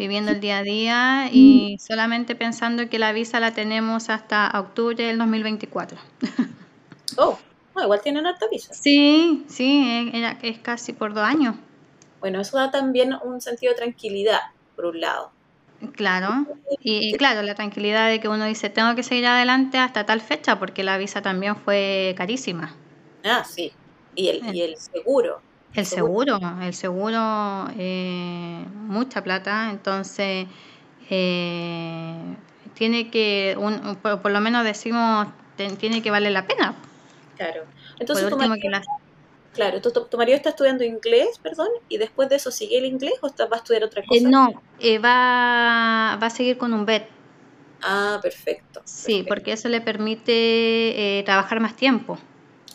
[0.00, 5.04] Viviendo el día a día y solamente pensando que la visa la tenemos hasta octubre
[5.04, 5.98] del 2024.
[7.18, 7.38] Oh,
[7.82, 8.72] igual tienen harta visa.
[8.72, 10.10] Sí, sí,
[10.42, 11.54] es, casi por dos años.
[12.18, 14.40] Bueno, eso da también un sentido de tranquilidad,
[14.74, 15.32] por un lado.
[15.92, 16.46] Claro,
[16.80, 20.58] y, claro, la tranquilidad de que uno dice, tengo que seguir adelante hasta tal fecha,
[20.58, 22.74] porque la visa también fue carísima.
[23.22, 23.70] Ah, sí,
[24.14, 25.42] y el, y el seguro.
[25.74, 30.48] El seguro, el seguro, eh, mucha plata, entonces
[31.08, 32.36] eh,
[32.74, 35.28] tiene que, un, por, lo menos decimos,
[35.78, 36.74] tiene que valer la pena.
[37.36, 37.64] Claro.
[38.00, 38.80] Entonces, tu marido,
[39.54, 43.28] claro, tu, marido está estudiando inglés, perdón, y después de eso sigue el inglés o
[43.28, 44.20] va a estudiar otra cosa?
[44.20, 44.52] Eh, no,
[45.04, 47.02] va, va a seguir con un BED.
[47.82, 48.82] Ah, perfecto.
[48.84, 52.18] Sí, porque eso le permite trabajar más tiempo.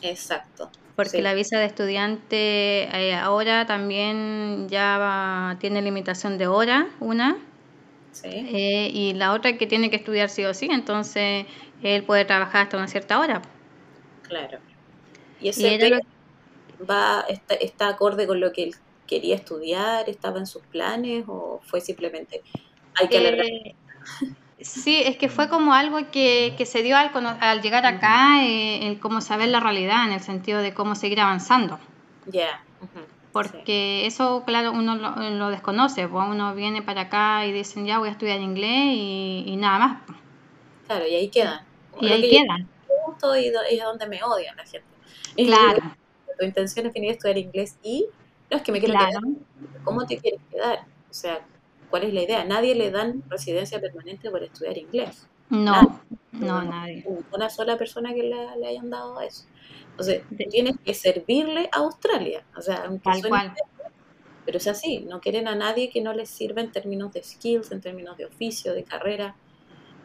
[0.01, 7.37] Exacto porque la visa de estudiante eh, ahora también ya tiene limitación de hora, una,
[8.11, 8.29] sí.
[8.29, 11.45] Eh, y la otra que tiene que estudiar sí o sí, entonces
[11.83, 13.41] él puede trabajar hasta una cierta hora.
[14.23, 14.59] Claro.
[15.41, 15.99] ¿Y ese
[16.89, 17.25] va,
[17.59, 20.09] está, acorde con lo que él quería estudiar?
[20.09, 22.41] ¿Estaba en sus planes o fue simplemente
[22.95, 23.45] hay que alargar?
[24.61, 28.99] Sí, es que fue como algo que, se dio al, al llegar acá, eh, el
[28.99, 31.79] cómo saber la realidad, en el sentido de cómo seguir avanzando.
[32.27, 32.63] Ya.
[33.31, 38.07] Porque eso, claro, uno lo, desconoce, pues uno viene para acá y dicen, ya voy
[38.07, 40.01] a estudiar inglés y, nada más.
[40.87, 41.59] Claro, y ahí quedan.
[41.99, 42.69] Y ahí quedan.
[43.37, 44.87] Y, es donde me odian la gente.
[45.35, 45.81] Claro.
[46.39, 48.05] tu intención es venir a estudiar inglés y
[48.49, 49.21] no es que me quiero quedar.
[49.83, 50.85] ¿Cómo te quieres quedar?
[51.09, 51.45] O sea,
[51.95, 52.43] ¿Cuál es la idea?
[52.43, 55.29] Nadie le dan residencia permanente por estudiar inglés.
[55.49, 56.01] No,
[56.33, 57.05] no, nadie.
[57.31, 59.45] Una sola persona que le, hayan dado eso.
[59.91, 62.43] Entonces, tienes que servirle a Australia.
[62.57, 63.53] O sea, aunque Tal cual.
[64.45, 67.71] Pero es así, no quieren a nadie que no les sirva en términos de skills,
[67.71, 69.37] en términos de oficio, de carrera.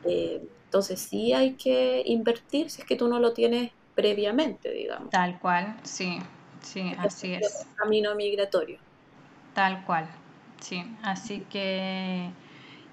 [0.04, 5.10] Eh, entonces sí hay que invertir si es que tú no lo tienes previamente, digamos.
[5.10, 6.20] Tal cual, sí,
[6.62, 7.66] sí, así es.
[7.74, 8.78] camino migratorio.
[9.54, 10.08] Tal cual,
[10.60, 10.84] sí.
[11.02, 12.30] Así que...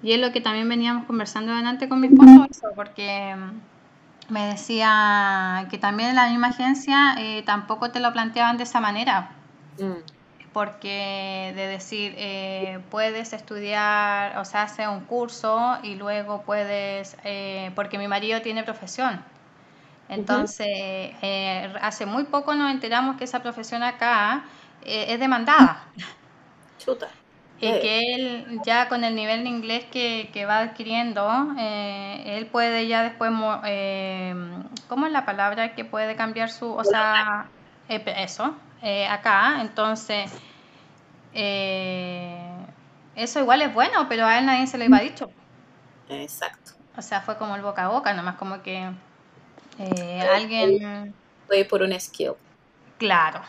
[0.02, 4.46] Y es lo que también veníamos conversando adelante con mi esposo, eso, porque mm, me
[4.46, 9.30] decía que también en la misma agencia eh, tampoco te lo planteaban de esa manera.
[9.78, 10.18] Mm
[10.52, 17.70] porque de decir, eh, puedes estudiar, o sea, hace un curso y luego puedes, eh,
[17.74, 19.22] porque mi marido tiene profesión.
[20.08, 24.46] Entonces, eh, hace muy poco nos enteramos que esa profesión acá
[24.82, 25.84] es demandada.
[26.78, 27.08] Chuta.
[27.60, 31.28] Y que él ya con el nivel de inglés que, que va adquiriendo,
[31.58, 37.48] él puede ya después, ¿cómo es la palabra que puede cambiar su, o sea,
[37.88, 40.30] eso, eh, acá, entonces
[41.34, 42.38] eh,
[43.16, 45.30] eso igual es bueno, pero a él nadie se lo iba dicho.
[46.08, 46.72] Exacto.
[46.96, 48.90] O sea, fue como el boca a boca, nomás como que
[49.78, 51.14] eh, alguien...
[51.46, 52.32] Fue por un skill.
[52.98, 53.40] Claro.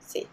[0.00, 0.26] sí.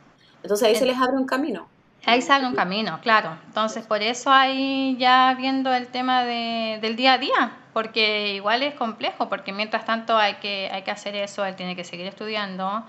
[0.43, 1.67] Entonces ahí se les abre un camino.
[2.05, 3.37] Ahí se abre un camino, claro.
[3.47, 8.61] Entonces por eso ahí ya viendo el tema de, del día a día, porque igual
[8.63, 12.05] es complejo, porque mientras tanto hay que, hay que hacer eso, él tiene que seguir
[12.05, 12.85] estudiando,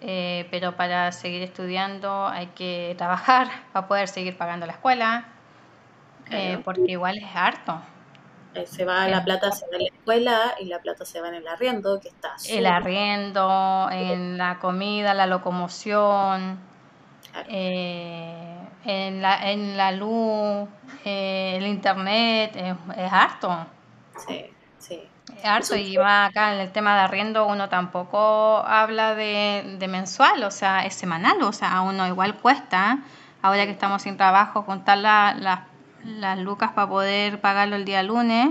[0.00, 5.28] eh, pero para seguir estudiando hay que trabajar para poder seguir pagando la escuela,
[6.30, 7.80] eh, porque igual es harto.
[8.54, 11.28] Eh, se va la plata se va en la escuela y la plata se va
[11.28, 16.58] en el arriendo, que está El arriendo, en la comida, la locomoción,
[17.48, 20.68] en, la, en la luz,
[21.04, 23.66] el internet, es, es harto.
[24.26, 24.46] Sí,
[24.78, 25.08] sí
[25.44, 30.50] harto y va acá en el tema de arriendo uno tampoco habla de, mensual, o
[30.50, 32.98] sea, es semanal, o sea, a uno igual cuesta,
[33.42, 38.50] ahora que estamos sin trabajo, contar las lucas para poder pagarlo el día lunes.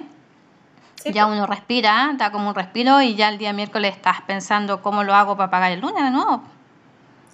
[1.06, 5.04] ya uno respira, da como un respiro y ya el día miércoles estás pensando cómo
[5.04, 6.44] lo hago para pagar el lunes de nuevo.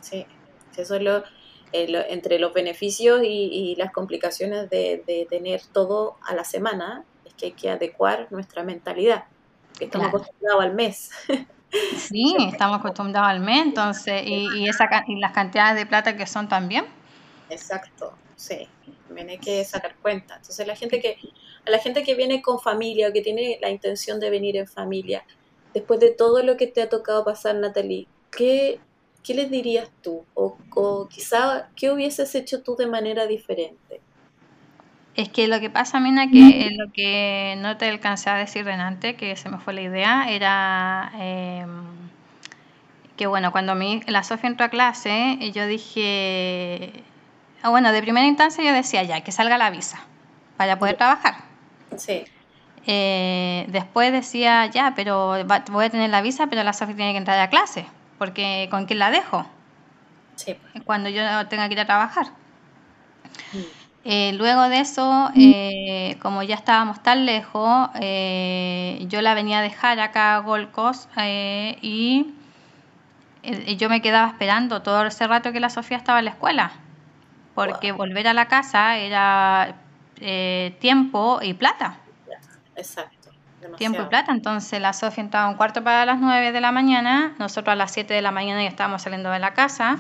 [0.02, 0.26] Sí,
[0.82, 1.18] eso es lo,
[1.72, 7.34] eh, entre los beneficios y, las complicaciones de, de, tener todo a la semana, es
[7.34, 9.26] que hay que adecuar nuestra mentalidad
[9.80, 11.12] estamos acostumbrados al mes.
[11.98, 16.48] Sí, estamos acostumbrados al mes, entonces, y, esa, y las cantidades de plata que son
[16.48, 16.86] también.
[17.50, 18.68] Exacto, sí,
[19.08, 20.36] también hay que sacar cuenta.
[20.36, 21.18] Entonces, la gente que,
[21.66, 24.68] a la gente que viene con familia o que tiene la intención de venir en
[24.68, 25.26] familia,
[25.74, 28.80] después de todo lo que te ha tocado pasar, Natalie, ¿qué,
[29.24, 30.24] qué les dirías tú?
[30.34, 34.02] O, o quizá, ¿qué hubieses hecho tú de manera diferente?
[35.16, 39.16] Es que lo que pasa, Mina, que lo que no te alcancé a decir delante,
[39.16, 41.84] que se me fue la idea, era em,
[43.16, 46.92] que, bueno, cuando mi, la Sofía entró a clase, yo dije,
[47.62, 50.04] ah, bueno, de primera instancia yo decía ya, que salga la visa
[50.58, 51.36] para poder trabajar.
[51.96, 52.24] Sí.
[52.88, 55.36] Eh, después decía, ya, pero
[55.72, 57.86] voy a tener la visa, pero la Sofía tiene que entrar a clase,
[58.24, 59.46] porque ¿con quién la dejo?
[60.36, 60.56] Sí.
[60.86, 62.28] Cuando yo tenga que ir a trabajar.
[63.52, 63.58] Mm.
[64.06, 69.62] Eh, luego de eso, eh, como ya estábamos tan lejos, eh, yo la venía a
[69.62, 71.10] dejar acá a Gold Coast
[71.82, 72.34] y
[73.78, 76.72] yo me quedaba esperando todo ese rato que la Sofía estaba en la escuela,
[77.56, 79.76] porque volver a la casa era
[80.80, 81.98] tiempo y plata.
[82.78, 83.23] Exacto.
[83.78, 87.34] Tiempo y plata, entonces la Sofía entraba un cuarto para las 9 de la mañana,
[87.40, 89.98] nosotros a las 7 de la mañana ya estábamos saliendo de la casa.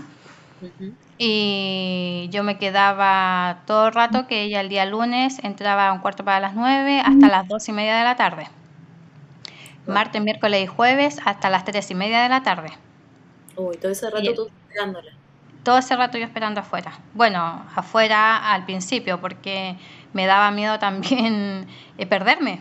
[1.17, 5.99] Y yo me quedaba todo el rato que ella el día lunes entraba a un
[5.99, 8.47] cuarto para las nueve hasta las dos y media de la tarde.
[9.85, 12.69] Martes, miércoles y jueves hasta las tres y media de la tarde.
[13.55, 15.11] Uy, todo ese rato tú esperándola.
[15.63, 16.93] Todo ese rato yo esperando afuera.
[17.13, 19.75] Bueno, afuera al principio, porque
[20.13, 22.59] me daba miedo también eh, perderme.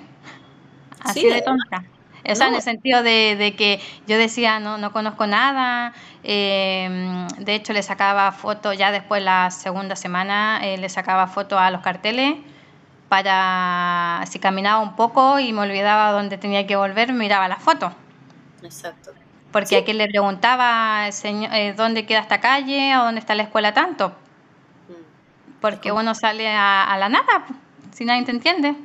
[1.04, 1.84] Así de tonta.
[2.30, 5.92] O sea, en el sentido de, que yo decía, no, no conozco nada.
[6.22, 11.58] Em, de hecho, le sacaba fotos, ya después la segunda semana, eh, le sacaba fotos
[11.58, 12.36] a los carteles
[13.08, 17.92] para si caminaba un poco y me olvidaba dónde tenía que volver, miraba las fotos.
[18.62, 19.12] Exacto.
[19.50, 23.42] Porque a quien le preguntaba, señor, eh, ¿dónde queda esta calle o dónde está la
[23.44, 24.10] escuela tanto?
[24.88, 24.92] Mm.
[25.60, 27.46] Porque uno sale a, a la nada,
[27.92, 28.76] si nadie te entiende.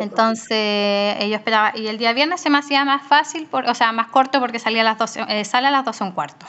[0.00, 3.92] Entonces, yo esperaba, y el día viernes se me hacía más fácil, por, o sea,
[3.92, 6.46] más corto porque salía a las 12, eh, sale a las 12 un cuarto.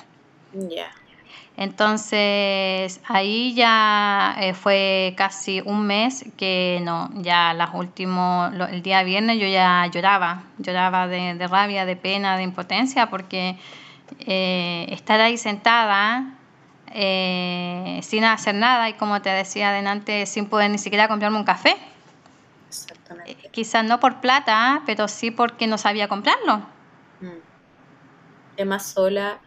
[0.54, 0.90] Ya.
[1.60, 9.04] Entonces, ahí ya eh, fue casi un mes que no, ya las últimos, el día
[9.04, 13.58] viernes yo ya lloraba, lloraba de, rabia, de pena, de impotencia, porque
[14.20, 16.34] eh, estar ahí sentada
[16.94, 21.44] eh, sin hacer nada y como te decía adelante, sin poder ni siquiera comprarme un
[21.44, 21.76] café.
[23.10, 23.48] Exactamente.
[23.48, 26.58] Eh, quizás no por plata, pero sí porque no sabía comprarlo.
[27.22, 27.40] Mm.
[28.58, 29.42] Es más sola.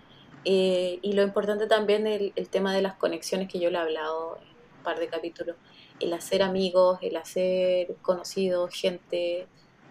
[0.45, 3.81] Eh, y lo importante también el, el tema de las conexiones que yo le he
[3.81, 4.49] hablado en
[4.79, 5.57] un par de capítulos.
[6.01, 9.47] El hacer amigos, el hacer conocidos, gente,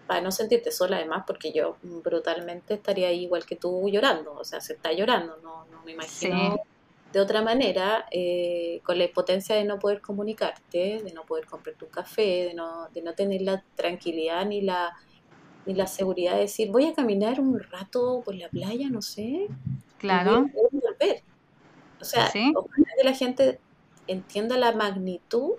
[0.06, 4.44] para no sentirte sola además, porque yo brutalmente estaría ahí igual que tú llorando, o
[4.44, 6.60] sea, se está llorando, no, no me imagino
[7.12, 11.76] de otra manera, eh, con la impotencia de no poder comunicarte, de no poder comprar
[11.76, 14.96] tu café, de no, de no tener la tranquilidad ni la,
[15.66, 19.46] ni la seguridad de decir, voy a caminar un rato por la playa, no sé.
[19.98, 20.46] Claro.
[20.72, 21.22] volver.
[22.00, 22.52] O sea, ¿Sí?
[22.96, 23.60] que la gente
[24.06, 25.52] entienda la magnitud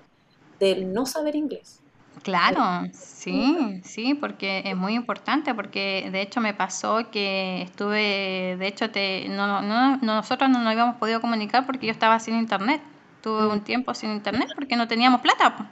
[0.59, 1.82] del no saber inglés.
[2.23, 8.65] Claro, sí, sí, porque es muy importante, porque de hecho me pasó que estuve, de
[8.67, 12.81] hecho te, no, no, nosotros no nos habíamos podido comunicar porque yo estaba sin internet,
[13.21, 15.69] tuve un tiempo sin internet porque no teníamos plata.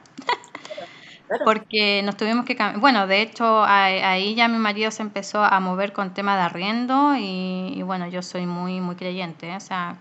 [1.45, 5.93] Porque nos tuvimos que Bueno, de hecho, ahí ya mi marido se empezó a mover
[5.93, 9.55] con tema de arriendo y, bueno, yo soy muy, muy creyente.
[9.55, 9.95] O sea,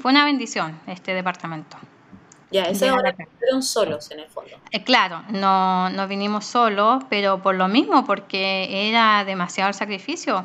[0.00, 1.76] fue una bendición este departamento.
[2.54, 4.52] Ya, ese ahora fueron solos en el fondo.
[4.70, 10.44] Eh, claro, no, no vinimos solos, pero por lo mismo, porque era demasiado el sacrificio.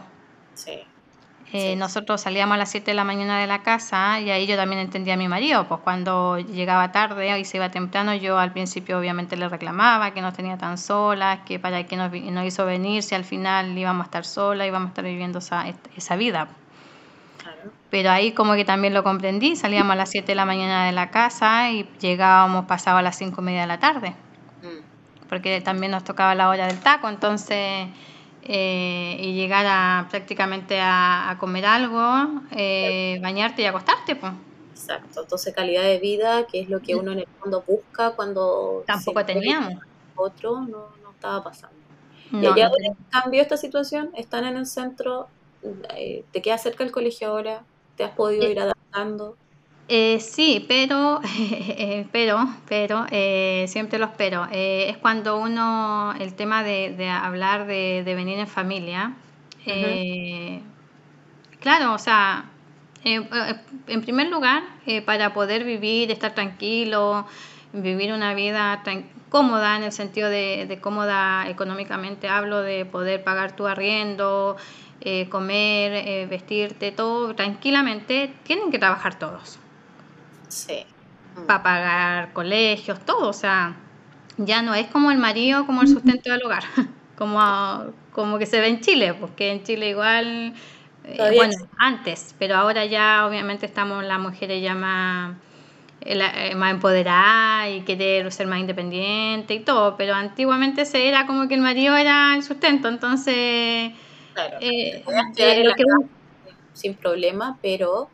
[0.56, 0.80] Sí.
[1.54, 4.56] Eh, nosotros salíamos a las 7 de la mañana de la casa y ahí yo
[4.56, 8.54] también entendía a mi marido, pues cuando llegaba tarde y se iba temprano, yo al
[8.54, 12.66] principio obviamente le reclamaba que nos tenía tan solas, que para qué nos, nos hizo
[12.66, 16.48] venir si al final íbamos a estar solas, íbamos a estar viviendo esa, esa vida.
[17.90, 20.92] Pero ahí como que también lo comprendí, salíamos a las 7 de la mañana de
[20.92, 24.12] la casa y llegábamos pasado a las 5 y media de la tarde,
[24.62, 25.28] mm.
[25.28, 27.88] porque también nos tocaba la hora del taco, entonces...
[28.52, 34.34] Eh, y llegar a prácticamente a, comer algo, eh, bañarte y acostarte, pues.
[34.72, 38.84] Exacto, entonces calidad de vida, que es lo que uno en el fondo busca cuando...
[38.88, 39.74] Tampoco teníamos.
[40.16, 41.76] Otro no, no estaba pasando.
[42.32, 45.28] y allá no, cambió esta situación, están en el centro,
[45.96, 47.64] eh, ¿te queda cerca el colegio ahora?
[47.96, 49.36] ¿Te has podido eh, ir adaptando?
[49.88, 51.20] Eh, sí, pero,
[52.12, 52.38] pero,
[52.68, 53.06] pero,
[53.68, 54.48] siempre lo espero.
[54.52, 59.16] es cuando uno, el tema de, hablar de, venir en familia,
[61.60, 62.50] claro, o sea,
[63.04, 64.64] en primer lugar,
[65.06, 67.26] para poder vivir, estar tranquilo,
[67.74, 68.84] vivir una vida
[69.30, 74.58] cómoda en el sentido de, de, cómoda económicamente, hablo de poder pagar tu arriendo,
[75.02, 79.58] eh, comer, eh, vestirte, todo tranquilamente, tienen que trabajar todos.
[80.50, 80.86] Sí.
[81.48, 83.30] Para pagar colegios, todo.
[83.30, 83.78] O sea,
[84.36, 86.64] ya no es como el marido, como el sustento del hogar,
[87.18, 90.54] como, como que se ve en Chile, porque en Chile igual,
[91.06, 95.38] eh, bueno, antes, pero ahora ya obviamente estamos las mujeres ya más,
[96.58, 101.56] más empoderadas y querer ser más independiente y todo, pero antiguamente se era como que
[101.56, 103.94] el marido era el sustento, entonces
[104.62, 105.04] eh,
[106.74, 108.10] sin problema, pero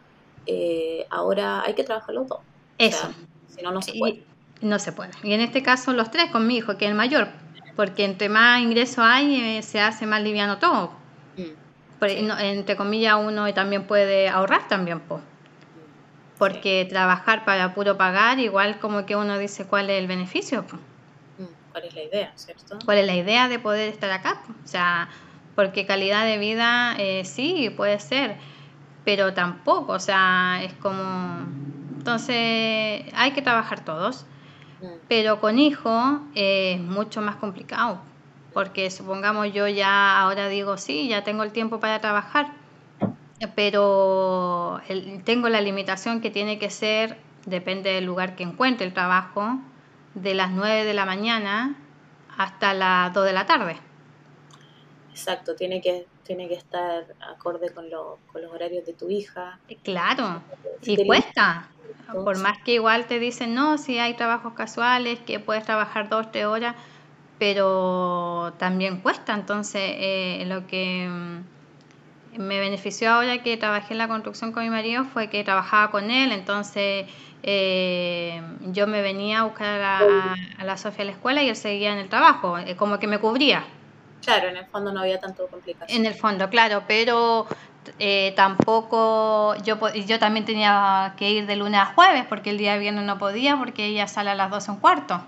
[0.47, 2.39] eh, ahora hay que trabajar los dos.
[2.77, 3.09] Eso.
[3.47, 4.23] si no, no se puede.
[4.61, 5.11] no se puede.
[5.23, 7.29] Y en este caso los tres con mi hijo, que es el mayor,
[7.75, 10.91] porque entre más ingresos hay, eh, se hace más liviano todo.
[11.37, 15.21] Mm, entre comillas, uno también puede ahorrar también, po.
[16.37, 20.63] porque trabajar para puro pagar, igual como que uno dice cuál es el beneficio.
[21.37, 22.77] Mm, ¿Cuál es la idea, cierto?
[22.85, 24.43] ¿Cuál es la idea de poder estar acá?
[24.63, 25.09] O sea,
[25.55, 28.35] porque calidad de vida eh, sí, puede ser,
[29.03, 31.45] pero tampoco, o sea, es como...
[31.97, 34.25] Entonces hay que trabajar todos,
[34.81, 34.85] mm.
[35.07, 37.99] pero con hijo es mucho más complicado,
[38.53, 42.51] porque supongamos yo ya ahora digo, sí, ya tengo el tiempo para trabajar,
[43.55, 44.81] pero
[45.23, 49.59] tengo la limitación que tiene que ser, depende del lugar que encuentre el trabajo,
[50.13, 51.75] de las 9 de la mañana
[52.37, 53.77] hasta las 2 de la tarde.
[55.15, 59.59] Exacto, tiene que, tiene que estar acorde con, con los horarios de tu hija.
[59.69, 60.41] Eh, claro,
[60.81, 61.69] y cuesta.
[62.11, 66.33] Por más que igual te dicen, no, si hay trabajos casuales, que puedes trabajar dos,
[66.33, 66.75] tres horas,
[67.39, 69.33] pero también cuesta.
[69.33, 74.69] Entonces, eh, lo que mm, me benefició ahora que trabajé en la construcción con mi
[74.69, 77.05] marido fue que trabajaba con él, entonces
[77.41, 78.41] eh,
[78.73, 81.93] yo me venía a buscar a, a, la Sofía a la escuela y él seguía
[81.93, 83.63] en el trabajo, como que me cubría.
[84.23, 85.99] Claro, en el fondo no había tanto complicación.
[85.99, 87.47] En el fondo, claro, pero
[87.99, 92.73] eh, tampoco, yo, yo también tenía que ir de lunes a jueves porque el día
[92.73, 95.21] de viernes no podía porque ella sale a las 12 un cuarto.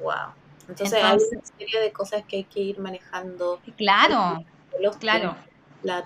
[0.00, 0.32] Wow.
[0.68, 3.60] Entonces, hay una serie de cosas que hay que ir manejando.
[3.76, 4.44] Claro,
[4.98, 5.36] claro.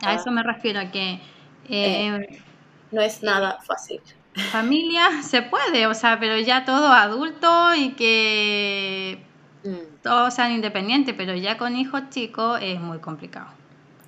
[0.03, 1.21] a eso me refiero, que...
[1.69, 2.43] Eh,
[2.91, 4.01] no es nada fácil.
[4.51, 9.25] Familia se puede, o sea, pero ya todo adulto y que
[9.65, 10.03] mm.
[10.03, 13.49] todos sean independientes, pero ya con hijos chicos es muy complicado.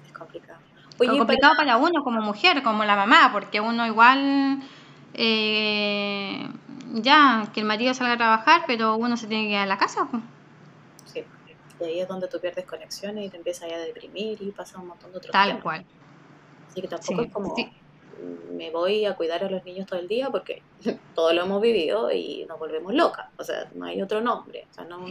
[0.06, 0.58] Es complicado.
[0.98, 1.76] complicado para...
[1.76, 4.62] uno como mujer, como la mamá, porque uno igual
[5.14, 6.48] eh,
[6.94, 9.78] ya que el marido salga a trabajar, pero uno se tiene que quedar en la
[9.78, 10.08] casa.
[11.04, 11.24] Sí,
[11.80, 14.88] y ahí es donde tú pierdes conexiones y te empiezas a deprimir y pasa un
[14.88, 15.84] montón de otros Tal cual.
[16.70, 17.54] Así que tampoco es como
[18.52, 20.62] me voy a cuidar a los niños todo el día porque
[21.14, 23.26] todo lo hemos vivido y nos volvemos locas.
[23.36, 24.66] O sea, no hay otro nombre.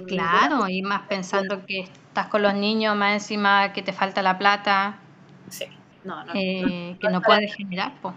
[0.07, 4.37] claro, y más pensando que estás con los niños, más encima que te falta la
[4.37, 4.99] plata.
[5.49, 5.65] Sí,
[6.03, 6.33] no, no.
[6.35, 8.13] Eh, que no puedes generar, pues.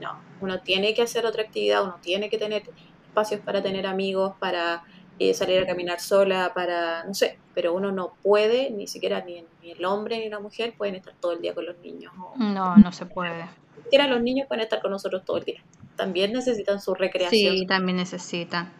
[0.00, 2.64] No, uno tiene que hacer otra actividad, uno tiene que tener
[3.04, 4.82] espacios para tener amigos, para
[5.18, 9.44] eh, salir a caminar sola, para, no sé, pero uno no puede, ni siquiera ni,
[9.62, 12.12] el hombre ni la mujer pueden estar todo el día con los niños.
[12.36, 13.61] no, no se puede.
[13.84, 15.62] Siquiera los niños pueden estar con nosotros todo el día.
[15.96, 17.56] También necesitan su recreación.
[17.56, 18.72] Sí, también necesitan.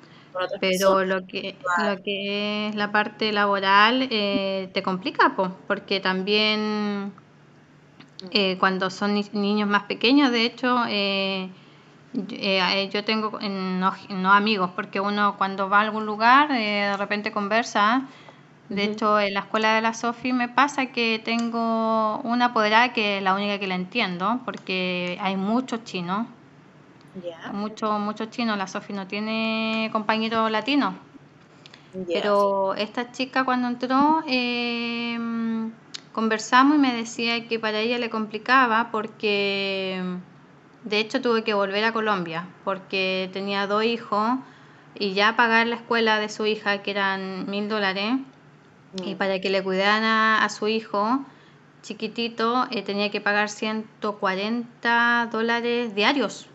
[0.61, 5.37] Pero lo que, lo que es la parte laboral eh, te complica,
[5.67, 7.13] porque también
[8.31, 11.51] eh, cuando son niños más pequeños, de hecho, eh,
[12.31, 17.33] eh, yo tengo no, no, amigos, porque uno cuando va a algún lugar de repente
[17.33, 18.07] conversa.
[18.73, 23.19] De hecho, en la escuela de la Sofi me pasa que tengo una apoderada que
[23.19, 26.27] es la única que la entiendo, porque hay muchos chinos.
[27.53, 28.57] Muchos mucho chinos.
[28.57, 30.95] La Sofi no tiene compañeros latinos.
[32.09, 35.19] Pero esta chica cuando entró, eh,
[36.15, 40.03] conversamos y me decía que para ella le complicaba porque
[40.85, 44.39] de hecho tuve que volver a Colombia porque tenía dos hijos
[44.95, 48.15] y ya pagar la escuela de su hija que eran mil dólares
[49.05, 49.19] y mm.
[49.19, 51.25] para que le cuidaran a, su hijo
[51.83, 56.47] chiquitito eh, tenía que pagar 140 dólares diarios.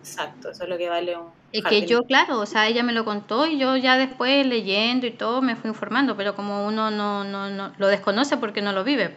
[0.00, 2.92] Exacto, eso es lo que vale un es que yo, claro, o sea, ella me
[2.92, 6.90] lo contó y yo ya después leyendo y todo me fui informando, pero como uno
[6.90, 9.16] no, no, no lo desconoce porque no lo vive.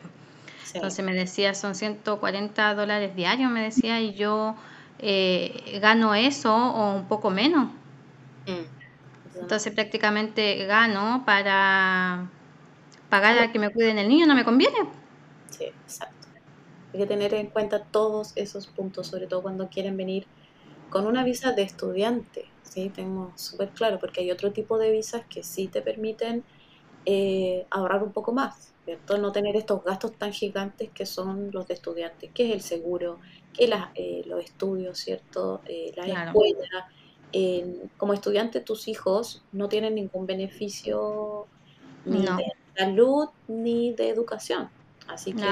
[0.73, 4.55] Entonces me decía, son 140 dólares diarios, me decía, y yo
[4.99, 7.65] eh, gano eso o un poco menos.
[8.47, 9.39] Mm.
[9.41, 12.29] Entonces prácticamente gano para
[13.09, 14.77] pagar a que me cuiden el niño, no me conviene.
[15.49, 16.27] Sí, exacto.
[16.93, 20.25] Hay que tener en cuenta todos esos puntos, sobre todo cuando quieren venir
[20.89, 22.89] con una visa de estudiante, ¿sí?
[22.89, 26.43] Tengo súper claro, porque hay otro tipo de visas que sí te permiten
[27.05, 29.17] eh, ahorrar un poco más, ¿cierto?
[29.17, 33.19] No tener estos gastos tan gigantes que son los de estudiantes, que es el seguro,
[33.53, 35.61] que las, eh, los estudios, ¿cierto?
[35.67, 36.89] Eh, la escuela.
[37.97, 41.45] como estudiante, tus hijos no tienen ningún beneficio
[42.05, 44.69] ni de salud ni de educación.
[45.07, 45.43] Así que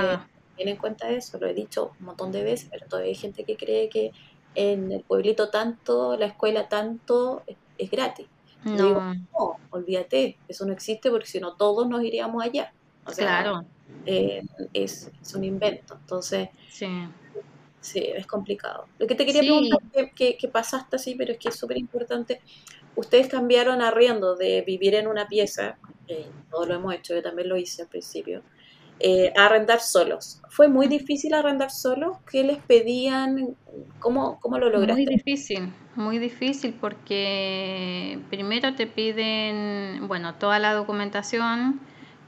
[0.57, 3.43] ten en cuenta eso, lo he dicho un montón de veces, pero todavía hay gente
[3.43, 4.11] que cree que
[4.55, 7.43] en el pueblito tanto, la escuela tanto,
[7.77, 8.27] es, gratis.
[8.63, 9.13] No.
[9.13, 12.73] no, olvídate, eso no existe porque si no todos nos iríamos allá.
[13.05, 13.65] O sea, claro.
[14.05, 15.95] Eh, es, un invento.
[16.01, 16.87] Entonces, sí.
[17.79, 17.99] sí.
[17.99, 18.87] es complicado.
[18.97, 19.79] Lo que te quería preguntar,
[20.15, 22.41] que, que, pasaste así, pero es que es súper importante.
[22.95, 25.77] Ustedes cambiaron arriendo de vivir en una pieza,
[26.07, 28.43] eh, todos lo hemos hecho, yo también lo hice al principio,
[28.99, 30.41] eh, arrendar solos.
[30.49, 32.17] ¿Fue muy difícil arrendar solos?
[32.31, 33.55] ¿Qué les pedían?
[33.99, 35.03] ¿Cómo, cómo lo lograste?
[35.03, 41.79] Muy difícil, muy difícil porque primero te piden, bueno, toda la documentación,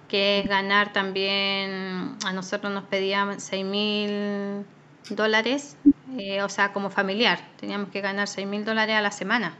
[0.08, 4.66] que es ganar también, a nosotros nos pedían 6 mil
[5.10, 5.78] dólares,
[6.18, 9.58] eh, o sea, como familiar, teníamos que ganar 6 mil dólares a la semana.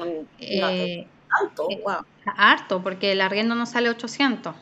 [0.00, 1.06] Mm, eh,
[1.40, 1.68] ¿Harto?
[1.82, 2.04] Wow.
[2.36, 4.54] Harto, porque el arriendo nos sale 800.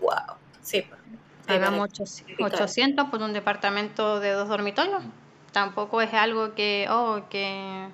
[0.00, 0.10] Wow.
[0.62, 0.84] Sí.
[1.46, 1.88] Pagamos
[2.38, 5.02] 800 por un departamento de dos dormitorios.
[5.52, 7.88] Tampoco es algo que, oh, que,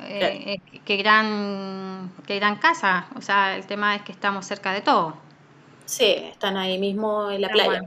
[0.00, 3.06] eh, que gran, que gran casa.
[3.14, 5.16] O sea, el tema es que estamos cerca de todo.
[5.84, 7.82] Sí, están ahí mismo en la playa.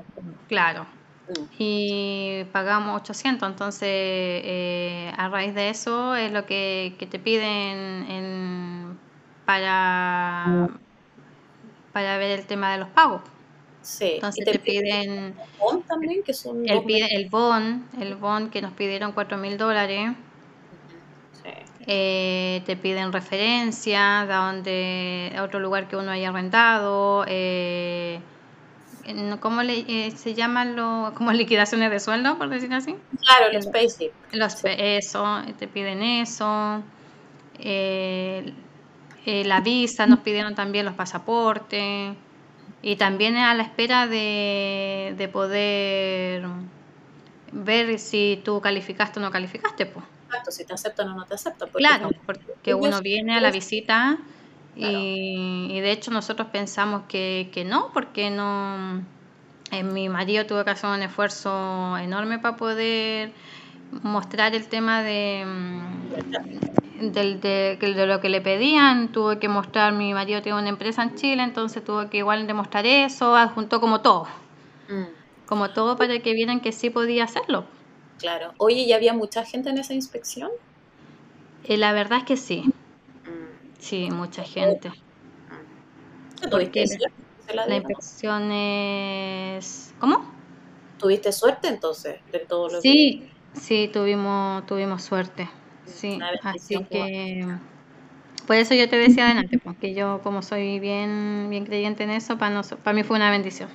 [0.48, 0.86] claro.
[1.28, 1.44] Mm.
[1.58, 8.06] Y pagamos 800, entonces eh, a raíz de eso es lo que, te piden
[9.46, 10.70] para,
[11.92, 13.22] para ver el tema de los pagos.
[14.00, 18.72] Entonces te, piden el bon también, que son el, el bon, el bon que nos
[18.74, 20.12] pidieron cuatro mil dólares.
[21.86, 27.26] Eh, te piden referencia a donde a otro lugar que uno haya rentado.
[27.28, 28.22] Eh,
[29.42, 32.96] ¿Cómo le, eh, se llaman lo, como liquidaciones de sueldo, por decir así?
[33.26, 34.14] Claro, los basic.
[34.32, 36.82] Los, Eso, te piden eso.
[39.26, 42.16] Eh, la visa, nos pidieron también los pasaportes.
[42.82, 46.44] Y también a la espera de, poder
[47.54, 50.06] ver si tú calificaste o no calificaste, pues.
[50.26, 51.70] Exacto, si te aceptan o no te aceptan.
[51.70, 54.18] claro, porque uno viene a la visita
[54.76, 59.02] y, de hecho nosotros pensamos que, que no, porque no...
[59.72, 63.32] Eh, mi marido tuvo que hacer un esfuerzo enorme para poder
[64.04, 65.46] mostrar el tema de,
[67.10, 71.16] mm, de, lo que le pedían, tuve que mostrar, mi marido tiene una empresa en
[71.16, 74.28] Chile, entonces tuve que igual demostrar eso, adjuntó como todo,
[74.90, 75.46] mm.
[75.46, 77.66] como todo para que vieran que sí podía hacerlo.
[78.20, 78.54] Claro.
[78.58, 80.50] Oye, ¿y había mucha gente en esa inspección?
[81.66, 82.64] Eh, la verdad es que sí.
[83.26, 83.80] Mm.
[83.80, 84.92] Sí, mucha gente.
[86.50, 86.86] Porque
[87.54, 89.94] la, la inspección es...
[90.00, 90.26] ¿Cómo?
[90.98, 95.50] ¿Tuviste suerte entonces de todo lo sí, Sí, tuvimos, tuvimos suerte.
[95.86, 97.46] Sí, así que
[98.46, 102.38] por eso yo te decía adelante, porque yo como soy bien, bien creyente en eso,
[102.38, 103.70] para, para mí fue una bendición.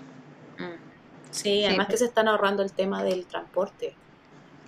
[0.59, 1.31] Mm.
[1.31, 3.95] Sí, además que se están ahorrando el tema del transporte.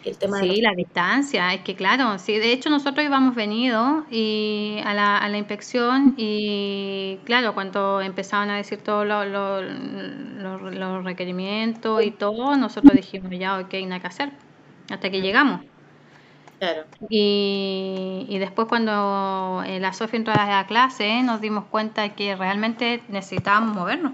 [0.05, 4.79] El tema sí, la distancia, es que claro, sí, de hecho nosotros íbamos venido y
[4.87, 12.03] a la, a la inspección y claro, cuando empezaban a decir todos los lo, requerimientos
[12.03, 14.33] y todo, nosotros dijimos ya, ok, nada que hacer
[14.91, 15.61] hasta que llegamos.
[16.61, 16.85] Claro.
[17.09, 22.37] Y, y después cuando eh, la Sofía entró a la clase nos dimos cuenta que
[22.37, 24.13] realmente necesitábamos movernos,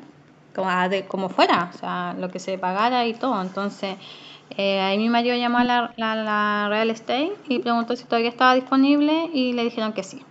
[0.54, 3.42] como, de, como fuera, o sea, lo que se pagara y todo.
[3.42, 3.96] Entonces,
[4.56, 8.54] eh, ahí mi marido llamó a la, la, Real Estate y preguntó si todavía estaba
[8.54, 10.22] disponible y le dijeron que sí.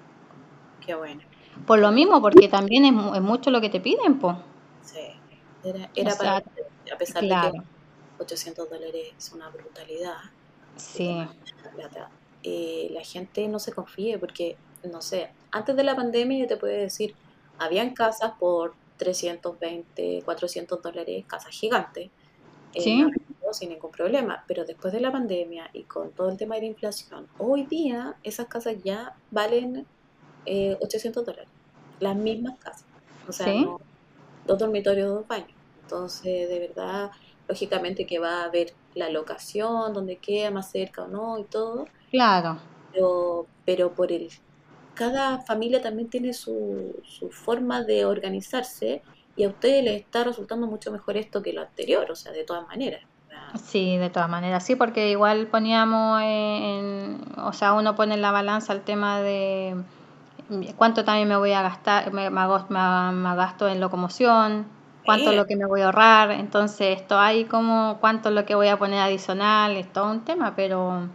[0.86, 1.22] Qué bueno.
[1.68, 4.38] Por lo mismo, porque también es, es mucho lo que te piden, pues.
[4.84, 5.02] Sí,
[5.66, 7.62] era, era para, a pesar de que
[8.20, 10.16] 800 dólares es una brutalidad.
[10.78, 11.18] Sí.
[12.44, 16.58] Eh, la gente no se confíe porque, no sé, antes de la pandemia yo te
[16.58, 17.16] puedo decir,
[17.58, 22.10] habían casas por 320, 400 dólares, casas gigantes.
[22.74, 23.06] Eh, ¿Sí?
[23.54, 26.68] sin ningún problema, pero después de la pandemia y con todo el tema de la
[26.68, 29.86] inflación, hoy día esas casas ya valen
[30.46, 31.50] 800 eh, dólares,
[32.00, 32.86] las mismas casas,
[33.28, 33.54] o sea,
[34.46, 35.52] dos dormitorios, dos baños.
[35.84, 37.12] Entonces, de verdad,
[37.48, 41.86] lógicamente que va a haber la locación, donde queda más cerca o no y todo.
[42.10, 42.58] Claro.
[42.92, 44.30] Pero, pero por el
[44.96, 49.04] cada familia también tiene su, su forma de organizarse
[49.36, 52.46] y a ustedes les está resultando mucho mejor esto que lo anterior, o sea, de
[52.46, 53.02] todas maneras.
[53.62, 58.32] Sí, de todas maneras, sí, porque igual poníamos en, o sea, uno pone en la
[58.32, 59.76] balanza el tema de
[60.78, 64.66] cuánto también me voy a gastar, me, me, me gasto en locomoción,
[65.06, 68.46] cuánto es lo que me voy a ahorrar, entonces esto hay como cuánto es lo
[68.46, 71.10] que voy a poner adicional, es todo un tema, pero...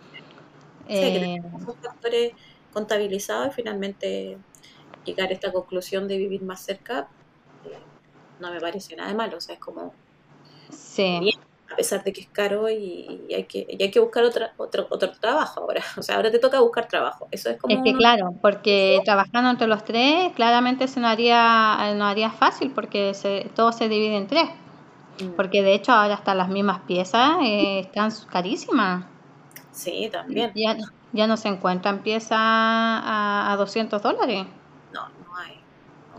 [0.88, 2.32] Eh, son factores
[2.72, 4.38] contabilizados y finalmente
[5.05, 7.09] llegar a esta conclusión de vivir más cerca
[7.64, 7.78] eh,
[8.41, 9.93] no me parece nada de malo, o sea, es como...
[10.70, 11.32] Sí
[11.70, 15.12] a pesar de que es caro y, hay, que, hay que buscar otra, otro, otro
[15.12, 15.82] trabajo ahora.
[15.96, 17.28] O sea, ahora te toca buscar trabajo.
[17.30, 17.74] Eso es como...
[17.74, 22.70] Es que claro, porque trabajando entre los tres, claramente se nos haría, no haría fácil
[22.72, 24.48] porque se, todo se divide en tres.
[25.20, 25.30] Mm.
[25.36, 29.04] Porque de hecho ahora hasta las mismas piezas eh, están carísimas.
[29.72, 30.52] Sí, también.
[30.54, 30.76] Ya,
[31.12, 34.46] ya no se encuentran piezas a, a 200 dólares.
[34.92, 35.60] No, no hay.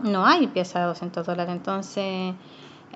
[0.00, 1.52] No hay piezas a 200 dólares.
[1.52, 2.34] Entonces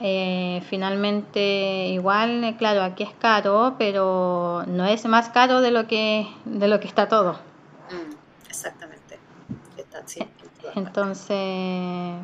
[0.01, 5.87] eh, finalmente, igual, eh, claro, aquí es caro, pero no es más caro de lo
[5.87, 7.33] que, de lo que está todo.
[7.91, 9.19] Mm, exactamente.
[10.75, 12.17] Entonces,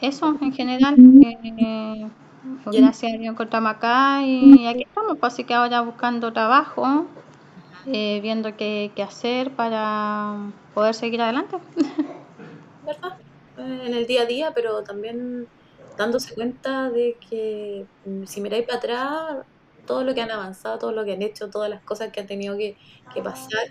[0.00, 0.94] eso en general.
[0.98, 2.08] Eh,
[2.66, 7.06] gracias a Dios encontramos acá y aquí estamos, pues, así que ahora buscando trabajo,
[7.84, 10.36] viendo qué, qué hacer para
[10.74, 11.56] poder seguir adelante.
[12.86, 13.18] ¿Verdad?
[13.58, 15.48] En el día a día, pero también
[15.96, 19.46] dándose cuenta de que mm, si miráis para atrás,
[19.86, 22.26] todo lo que han avanzado, todo lo que han hecho, todas las cosas que han
[22.26, 22.76] tenido que,
[23.22, 23.64] pasar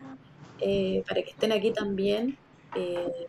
[0.60, 2.38] eh, para que estén aquí también
[2.76, 3.28] eh,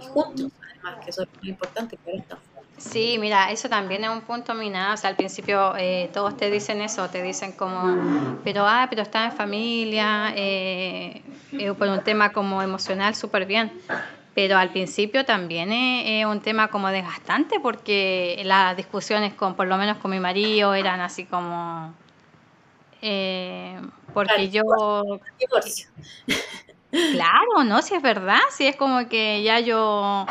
[0.00, 2.38] y juntos, además, que eso es muy importante, que ahora están
[2.78, 4.94] Sí, mira, eso también es un punto minado.
[4.94, 9.02] O sea, al principio eh, todos te dicen eso, te dicen como, pero ah, pero
[9.02, 10.34] está en familia,
[11.78, 13.72] por un tema como emocional, súper bien.
[14.34, 19.76] Pero al principio también es, un tema como desgastante porque las discusiones con, por lo
[19.76, 21.94] menos con mi marido, eran así como...
[23.02, 23.80] Eh,
[24.14, 24.62] porque yo...
[26.92, 30.26] Claro, no, si es verdad, si es como que ya yo,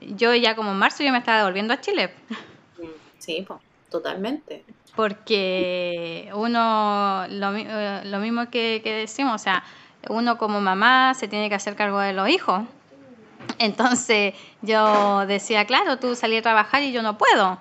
[0.00, 2.14] yo ya como en marzo yo me estaba devolviendo a Chile.
[3.18, 4.64] Sí, pues, totalmente.
[4.96, 9.62] Porque uno, lo, eh, lo mismo que, que decimos, o sea,
[10.08, 12.62] uno como mamá se tiene que hacer cargo de los hijos.
[13.58, 17.58] Entonces yo decía, claro, tú salí a trabajar y yo no puedo.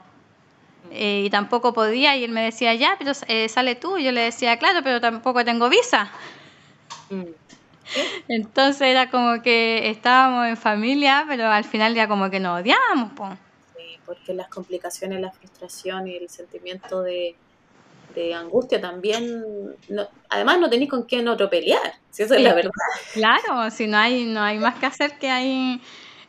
[0.92, 3.98] Eh, y tampoco podía, y él me decía, ya, pero eh, sale tú.
[3.98, 6.10] Y yo le decía, claro, pero tampoco tengo visa.
[7.10, 7.24] Mm.
[8.28, 13.12] Entonces era como que estábamos en familia, pero al final ya como que nos odiábamos.
[13.76, 17.36] Sí, porque las complicaciones, la frustración y el sentimiento de,
[18.34, 19.44] angustia también,
[20.30, 22.72] además no tenéis con quién otro pelear, si eso es la verdad.
[23.14, 25.82] Claro, si no hay, no hay más que hacer que hay...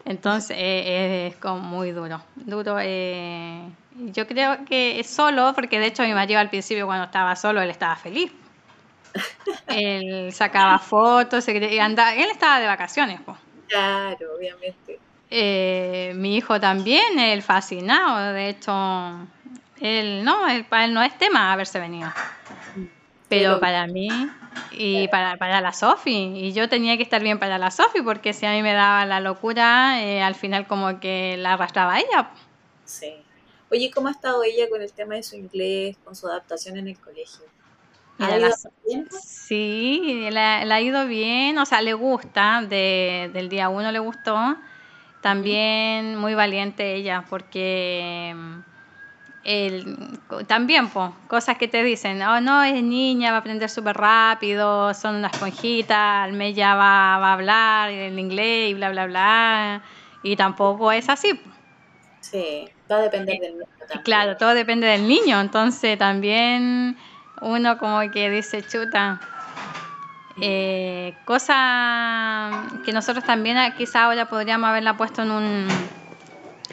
[0.04, 2.78] Entonces eh, es como muy duro, duro.
[2.80, 3.60] Eh,
[3.94, 7.60] yo creo que es solo, porque de hecho mi marido al principio cuando estaba solo,
[7.60, 8.32] él estaba feliz.
[9.66, 13.20] él sacaba fotos, y andaba, él estaba de vacaciones.
[13.68, 14.98] Claro, obviamente.
[15.30, 18.72] Eh, mi hijo también, él fascinado, de hecho,
[19.80, 22.10] él no, para él no es tema haberse venido.
[23.28, 24.08] Pero para mí
[24.72, 28.32] y para, para la Sofi, y yo tenía que estar bien para la Sofi, porque
[28.32, 32.30] si a mí me daba la locura, eh, al final como que la arrastraba ella.
[32.84, 33.14] Sí.
[33.70, 36.88] Oye, ¿cómo ha estado ella con el tema de su inglés, con su adaptación en
[36.88, 37.44] el colegio?
[39.20, 44.56] Sí, le, ha ido bien, o sea, le gusta, de, del día uno le gustó.
[45.20, 48.34] También muy valiente ella, porque
[49.48, 53.96] el, también, pues, cosas que te dicen, oh no, es niña, va a aprender súper
[53.96, 59.06] rápido, son una esponjita, al mes ya va, a hablar el inglés y bla, bla,
[59.06, 59.82] bla.
[60.22, 61.40] Y tampoco es así.
[62.20, 63.66] Sí, va a depender del niño.
[64.04, 66.98] Claro, todo depende del niño, entonces también
[67.40, 69.18] uno como que dice, chuta,
[70.42, 75.68] eh, cosa que nosotros también quizá ahora podríamos haberla puesto en un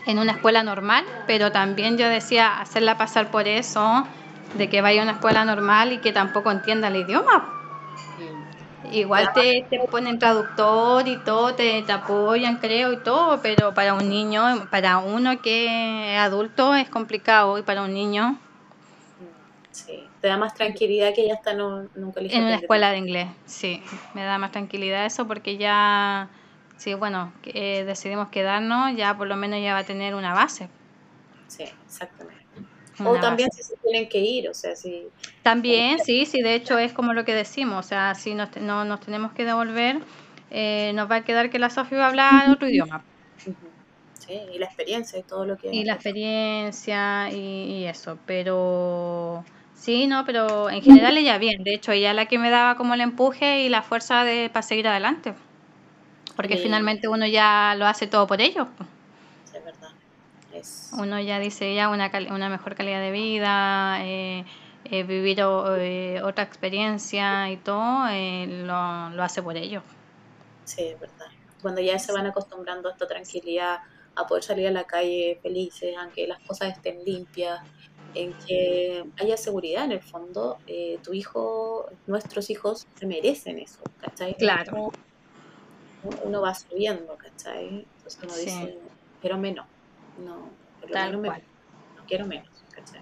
[0.05, 4.07] en una escuela normal, pero también yo decía hacerla pasar por eso,
[4.55, 7.51] de que vaya a una escuela normal y que tampoco entienda el idioma.
[8.91, 13.95] Igual te, te, ponen traductor y todo, te, te, apoyan, creo, y todo, pero para
[13.95, 18.37] un niño, para uno que es adulto es complicado y para un niño
[19.75, 23.27] Sí, te da más tranquilidad que ya está en un, En una escuela de inglés,
[23.45, 23.83] sí,
[24.13, 26.29] me da más tranquilidad eso porque ya,
[26.77, 30.69] sí, bueno, eh, decidimos quedarnos, ya por lo menos ya va a tener una base.
[31.47, 32.43] Sí, exactamente.
[33.03, 35.07] o también si se tienen que ir, o sea, si...
[35.43, 38.85] También, sí, sí, de hecho es como lo que decimos, o sea, si nos, no,
[38.85, 39.99] nos tenemos que devolver,
[40.51, 43.03] eh, nos va a quedar que la Sofía va a hablar otro idioma.
[43.37, 45.69] Sí, y la experiencia y todo lo que...
[45.71, 49.45] Y la experiencia y, y eso, pero
[49.75, 51.63] Sí, no, pero en general ella bien.
[51.63, 54.49] De hecho, ella es la que me daba como el empuje y la fuerza de,
[54.49, 55.35] para seguir adelante.
[56.35, 58.67] Porque finalmente uno ya lo hace todo por ellos.
[59.53, 59.89] es verdad.
[60.93, 64.45] Uno ya dice ya una, una mejor calidad de vida, eh,
[64.85, 69.83] eh, vivir eh, otra experiencia y todo, lo, lo hace por ellos.
[70.63, 71.27] Sí, es verdad.
[71.61, 73.79] Cuando ya se van acostumbrando a esta tranquilidad,
[74.15, 77.59] a poder salir a la calle felices, aunque las cosas estén limpias,
[78.13, 83.79] en que haya seguridad en el fondo, eh, tu hijo, nuestros hijos se merecen eso,
[83.99, 84.35] ¿cachai?
[84.37, 84.91] Claro.
[86.23, 87.87] Uno, va subiendo, ¿cachai?
[87.97, 88.79] Entonces uno dice,
[89.21, 89.65] pero menos,
[90.17, 90.51] no,
[90.87, 93.01] menos no quiero menos, ¿cachai?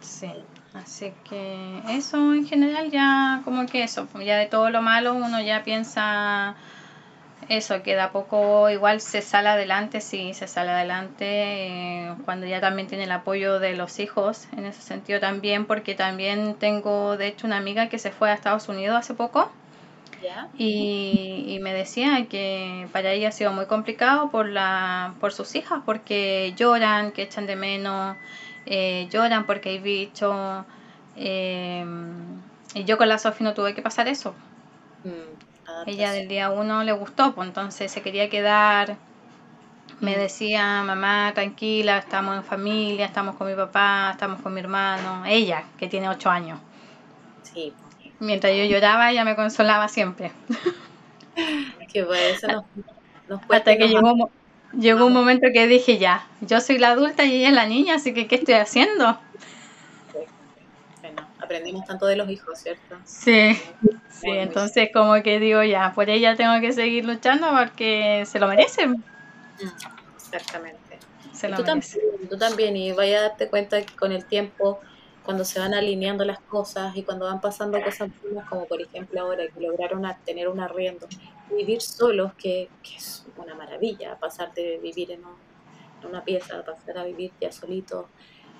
[0.00, 0.32] Sí,
[0.74, 5.40] así que eso en general ya como que eso, ya de todo lo malo uno
[5.40, 6.56] ya piensa
[7.48, 12.46] eso, que de a poco igual se sale adelante, sí, se sale adelante eh, cuando
[12.46, 17.16] ya también tiene el apoyo de los hijos, en ese sentido también, porque también tengo
[17.16, 19.50] de hecho una amiga que se fue a Estados Unidos hace poco.
[20.56, 25.80] Y, me decía que para ella ha sido muy complicado por, la, por sus hijas,
[25.84, 28.16] porque lloran, que echan de menos,
[28.66, 30.64] eh, lloran porque hay bicho.
[31.16, 31.84] Eh,
[32.74, 34.34] y yo con la Sofi no tuve que pasar eso.
[35.04, 35.86] Mm.
[35.86, 38.96] Ella del día uno le gustó, pues entonces se quería quedar.
[40.00, 40.18] Me mm.
[40.18, 45.24] decía, mamá, tranquila, estamos en familia, estamos con mi papá, estamos con mi hermano.
[45.26, 46.58] Ella, que tiene ocho años.
[47.42, 47.72] Sí.
[48.20, 50.30] Mientras yo lloraba, ella me consolaba siempre.
[51.92, 52.46] Que pues eso
[53.28, 54.30] nos, Hasta que llegó,
[54.78, 57.96] llegó un momento que dije, ya, yo soy la adulta y ella es la niña,
[57.96, 59.18] así que ¿qué estoy haciendo?
[61.00, 62.96] Bueno, aprendimos tanto de los hijos, ¿cierto?
[63.04, 63.58] Sí.
[64.20, 68.48] Sí, entonces como que digo ya, por ella tengo que seguir luchando porque se lo
[68.48, 68.92] merecen.
[68.92, 69.04] Mm,
[70.14, 70.98] exactamente.
[71.56, 74.80] tú, También, tú también, y vaya a darte cuenta que con el tiempo,
[75.24, 78.10] cuando se van alineando las cosas y cuando van pasando cosas
[78.48, 81.06] como por ejemplo ahora que lograron tener un arriendo,
[81.54, 87.04] vivir solos, que, es una maravilla, pasar de vivir en, en una pieza pasar a
[87.04, 88.08] vivir ya solito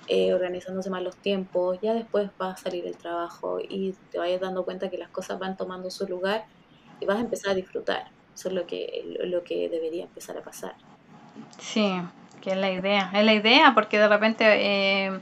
[0.07, 4.41] eh, organizándose más los tiempos, ya después va a salir el trabajo y te vayas
[4.41, 6.45] dando cuenta que las cosas van tomando su lugar
[6.99, 8.09] y vas a empezar a disfrutar.
[8.33, 10.73] Eso es lo que, lo que debería empezar a pasar.
[11.59, 11.93] Sí,
[12.41, 13.11] que es la idea.
[13.13, 15.19] Es la idea porque de repente eh,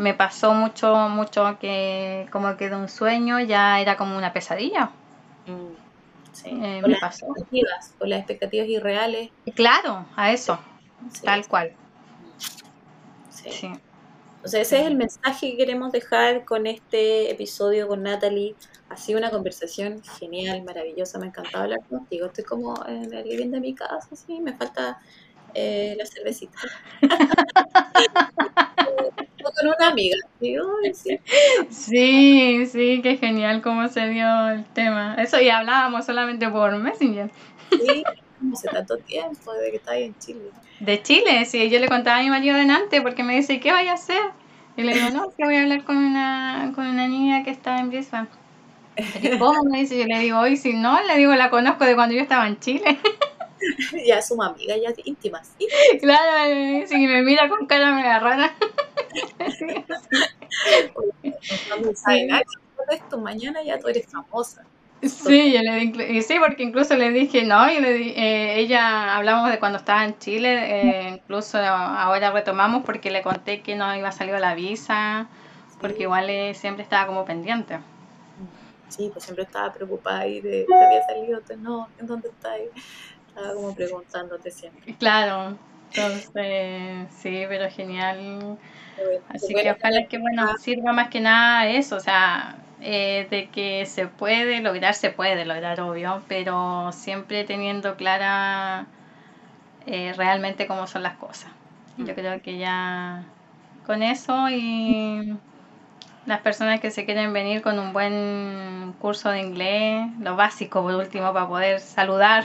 [0.00, 4.90] me pasó mucho, mucho que como que de un sueño ya era como una pesadilla.
[5.46, 5.90] Mm,
[6.32, 6.48] Sí.
[6.48, 9.30] Eh, las expectativas, con las expectativas irreales.
[9.54, 10.58] Claro, a eso,
[11.24, 11.72] tal cual.
[13.30, 13.50] Sí.
[13.50, 13.72] sí.
[14.44, 18.54] O sea, ese es el mensaje que queremos dejar con este episodio con Natalie.
[18.88, 22.26] Ha sido una conversación genial, maravillosa, me ha encantado hablar contigo.
[22.26, 24.98] Estoy como en el living de mi casa, sí, me falta
[25.52, 26.58] eh, la cervecita.
[29.42, 30.16] con una amiga.
[30.40, 31.18] sí.
[31.70, 35.16] sí, sí, qué genial cómo se dio el tema.
[35.18, 37.30] Eso y hablábamos solamente por Messenger.
[37.70, 38.04] Sí,
[38.52, 40.50] hace tanto tiempo de que estaba en Chile.
[40.80, 43.92] De Chile, sí, yo le contaba a mi marido delante porque me dice, ¿qué vaya
[43.92, 44.22] a hacer?
[44.76, 47.80] Y le digo, no, que voy a hablar con una, con una niña que estaba
[47.80, 48.28] en Brisbane.
[49.38, 49.98] ¿Cómo me dice?
[49.98, 52.58] Yo le digo, hoy si no, le digo, la conozco de cuando yo estaba en
[52.60, 52.98] Chile.
[54.06, 55.52] ya somos amigas, ya íntimas.
[56.00, 58.54] Claro, si me mira con cara me rara.
[62.90, 64.64] Esto, mañana ya tú eres famosa.
[65.02, 69.58] Sí, yo le sí, porque incluso le dije, no, y le eh, ella hablamos de
[69.58, 74.12] cuando estaba en Chile, eh, incluso ahora retomamos porque le conté que no iba a
[74.12, 75.26] salir la visa,
[75.80, 77.78] porque igual eh, siempre estaba como pendiente.
[78.88, 82.58] Sí, pues siempre estaba preocupada y de, te había salido, no, ¿en dónde estás?
[83.28, 84.94] Estaba como preguntándote siempre.
[84.96, 85.56] Claro,
[85.94, 88.58] entonces, sí, pero genial.
[89.28, 90.56] Así que ojalá que, bueno, ah.
[90.58, 95.44] sirva más que nada eso, o sea, eh, de que se puede lograr, se puede
[95.44, 98.86] lograr, obvio, pero siempre teniendo clara
[99.86, 101.50] eh, realmente cómo son las cosas.
[101.98, 102.16] Yo mm.
[102.16, 103.24] creo que ya
[103.86, 105.36] con eso y
[106.26, 110.94] las personas que se quieren venir con un buen curso de inglés, lo básico por
[110.94, 112.44] último para poder saludar.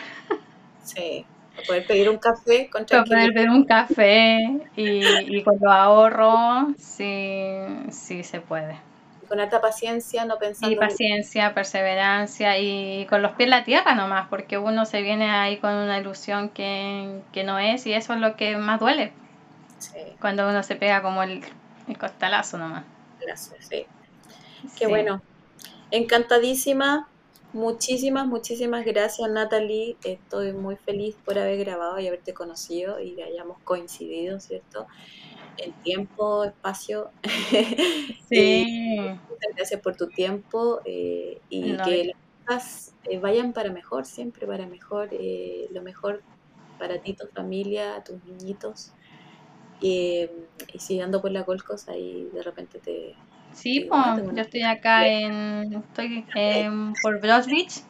[0.83, 1.25] Sí,
[1.55, 4.37] para poder pedir un café con Para poder pedir un café
[4.75, 5.01] y,
[5.37, 7.57] y con los ahorros, sí,
[7.89, 8.77] sí se puede
[9.27, 10.73] con alta paciencia, no pensando.
[10.73, 15.29] Y paciencia, perseverancia y con los pies en la tierra nomás, porque uno se viene
[15.29, 19.11] ahí con una ilusión que, no es y eso es lo que más duele.
[20.19, 21.43] Cuando uno se pega como el,
[21.99, 22.83] costalazo nomás.
[23.21, 23.85] Gracias, sí.
[24.77, 25.21] Qué bueno.
[25.91, 27.07] Encantadísima.
[27.55, 29.95] Muchísimas, muchísimas gracias Natalie.
[30.03, 34.87] Estoy muy feliz por haber grabado y haberte conocido y que hayamos coincidido, ¿cierto?
[35.57, 37.11] el tiempo, espacio.
[38.27, 38.97] Sí.
[38.97, 44.45] muchas gracias por tu tiempo eh, y que las cosas eh, vayan para mejor, siempre
[44.45, 46.23] para mejor, eh, lo mejor
[46.77, 48.91] para ti, tu familia, tus niñitos.
[49.79, 50.27] y
[50.77, 53.15] siguiendo por la Golcos, ahí de repente te...
[53.55, 55.73] Sí, pues, yo estoy acá en...
[55.73, 56.27] Estoy
[57.01, 57.83] por Broad Beach.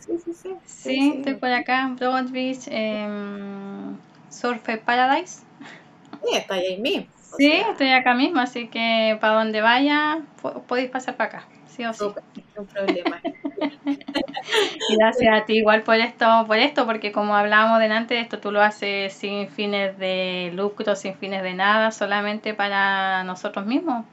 [0.00, 2.68] sí, sí, sí, sí, estoy por acá, Broad Beach,
[4.30, 5.44] Surf Paradise.
[6.22, 7.06] Sí, está ahí mismo.
[7.22, 10.26] Sí, estoy acá mismo, así que para donde vaya
[10.66, 11.48] podéis pasar para acá,
[11.78, 12.14] sí o sí.
[12.56, 13.20] No problema.
[14.88, 18.62] Gracias a ti igual por esto, por esto, porque como hablábamos delante, esto tú lo
[18.62, 24.06] haces sin fines de lucro, sin fines de nada, solamente para nosotros mismos.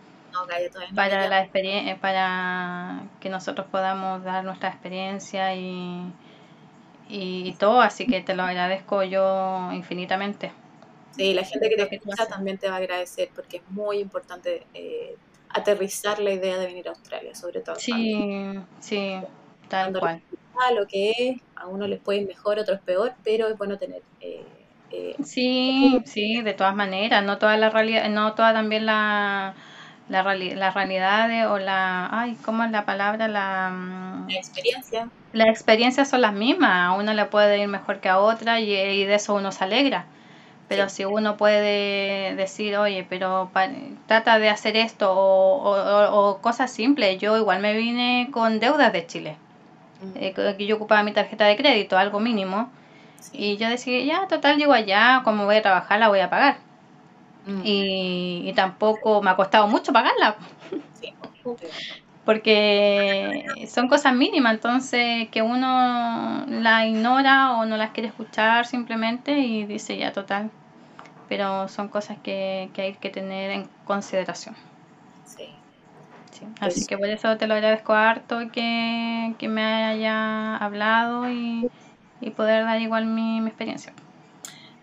[0.96, 6.14] para la experiencia, para que nosotros podamos dar nuestra experiencia y,
[7.08, 10.52] y todo, así que te lo agradezco yo infinitamente.
[11.12, 14.68] Sí, la gente que te escucha también te va a agradecer porque es muy importante
[14.74, 15.18] eh,
[15.56, 17.76] aterrizar la idea de venir a Australia, sobre todo.
[17.78, 19.16] Sí, sí,
[19.70, 20.22] tal cual.
[20.74, 23.78] Lo que es, a uno les puede ir mejor, a otros peor, pero es bueno
[23.78, 24.02] tener...
[24.22, 24.46] Eh,
[24.92, 29.56] eh, sí, sí, de todas maneras, no toda la realidad, no toda también la,
[30.08, 33.28] la, la realidad o la, ay, ¿cómo es la palabra?
[33.28, 35.10] La, mm, la experiencia.
[35.34, 38.72] Las experiencias son las mismas, a uno le puede ir mejor que a otra y,
[38.74, 40.06] y de eso uno se alegra.
[40.68, 43.52] Pero si uno puede decir, oye, pero
[44.08, 49.38] trata de hacer esto o, cosas simples, yo igual me vine con deudas de Chile,
[50.16, 52.72] eh, que yo ocupaba mi tarjeta de crédito, algo mínimo,
[53.32, 56.58] y yo decía, ya, total, llego allá, como voy a trabajar, la voy a pagar.
[57.46, 57.62] Mm.
[57.64, 60.36] Y, tampoco me ha costado mucho pagarla.
[62.26, 69.40] porque son cosas mínimas, entonces que uno la ignora o no las quiere escuchar simplemente
[69.40, 70.50] y dice ya total.
[71.30, 74.56] Pero son cosas que, hay que tener en consideración.
[75.24, 75.50] Sí.
[76.60, 81.70] Así pues que por eso te lo agradezco harto que, me haya hablado y,
[82.36, 83.94] poder dar igual mi, experiencia.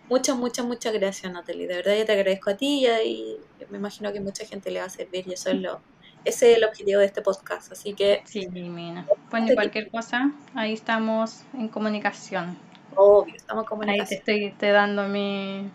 [0.09, 1.67] Muchas, muchas, muchas gracias Natalie.
[1.67, 3.35] De verdad yo te agradezco a ti y,
[3.69, 5.81] me imagino que mucha gente le va a servir y eso es lo,
[6.25, 8.21] ese es el objetivo de este podcast, así que...
[8.25, 9.05] Sí, Mina.
[9.29, 12.57] Bueno, cualquier cosa, ahí estamos en comunicación.
[12.95, 14.03] Obvio, estamos en comunicación.
[14.03, 15.69] Ahí te estoy te dando mi,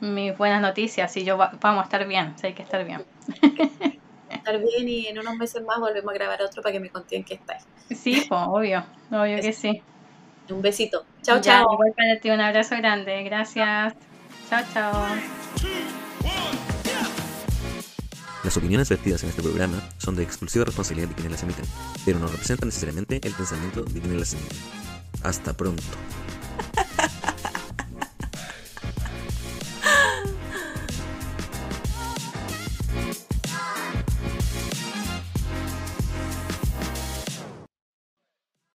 [0.00, 3.04] mis buenas noticias y yo vamos a estar bien, hay que estar bien.
[4.30, 7.24] estar bien y en unos meses más volvemos a grabar otro para que me conten
[7.24, 7.64] qué estáis.
[7.90, 9.82] Sí, pues, obvio, obvio que sí.
[10.50, 11.04] Un besito.
[11.22, 11.72] Chao, chao.
[11.72, 13.22] Igual para ti, un abrazo grande.
[13.24, 13.94] Gracias.
[14.48, 15.08] Chao, chao.
[18.48, 21.66] Las opiniones vertidas en este programa son de exclusiva responsabilidad de quienes las emiten,
[22.06, 24.56] pero no representan necesariamente el pensamiento de quienes las emiten.
[25.22, 25.82] Hasta pronto.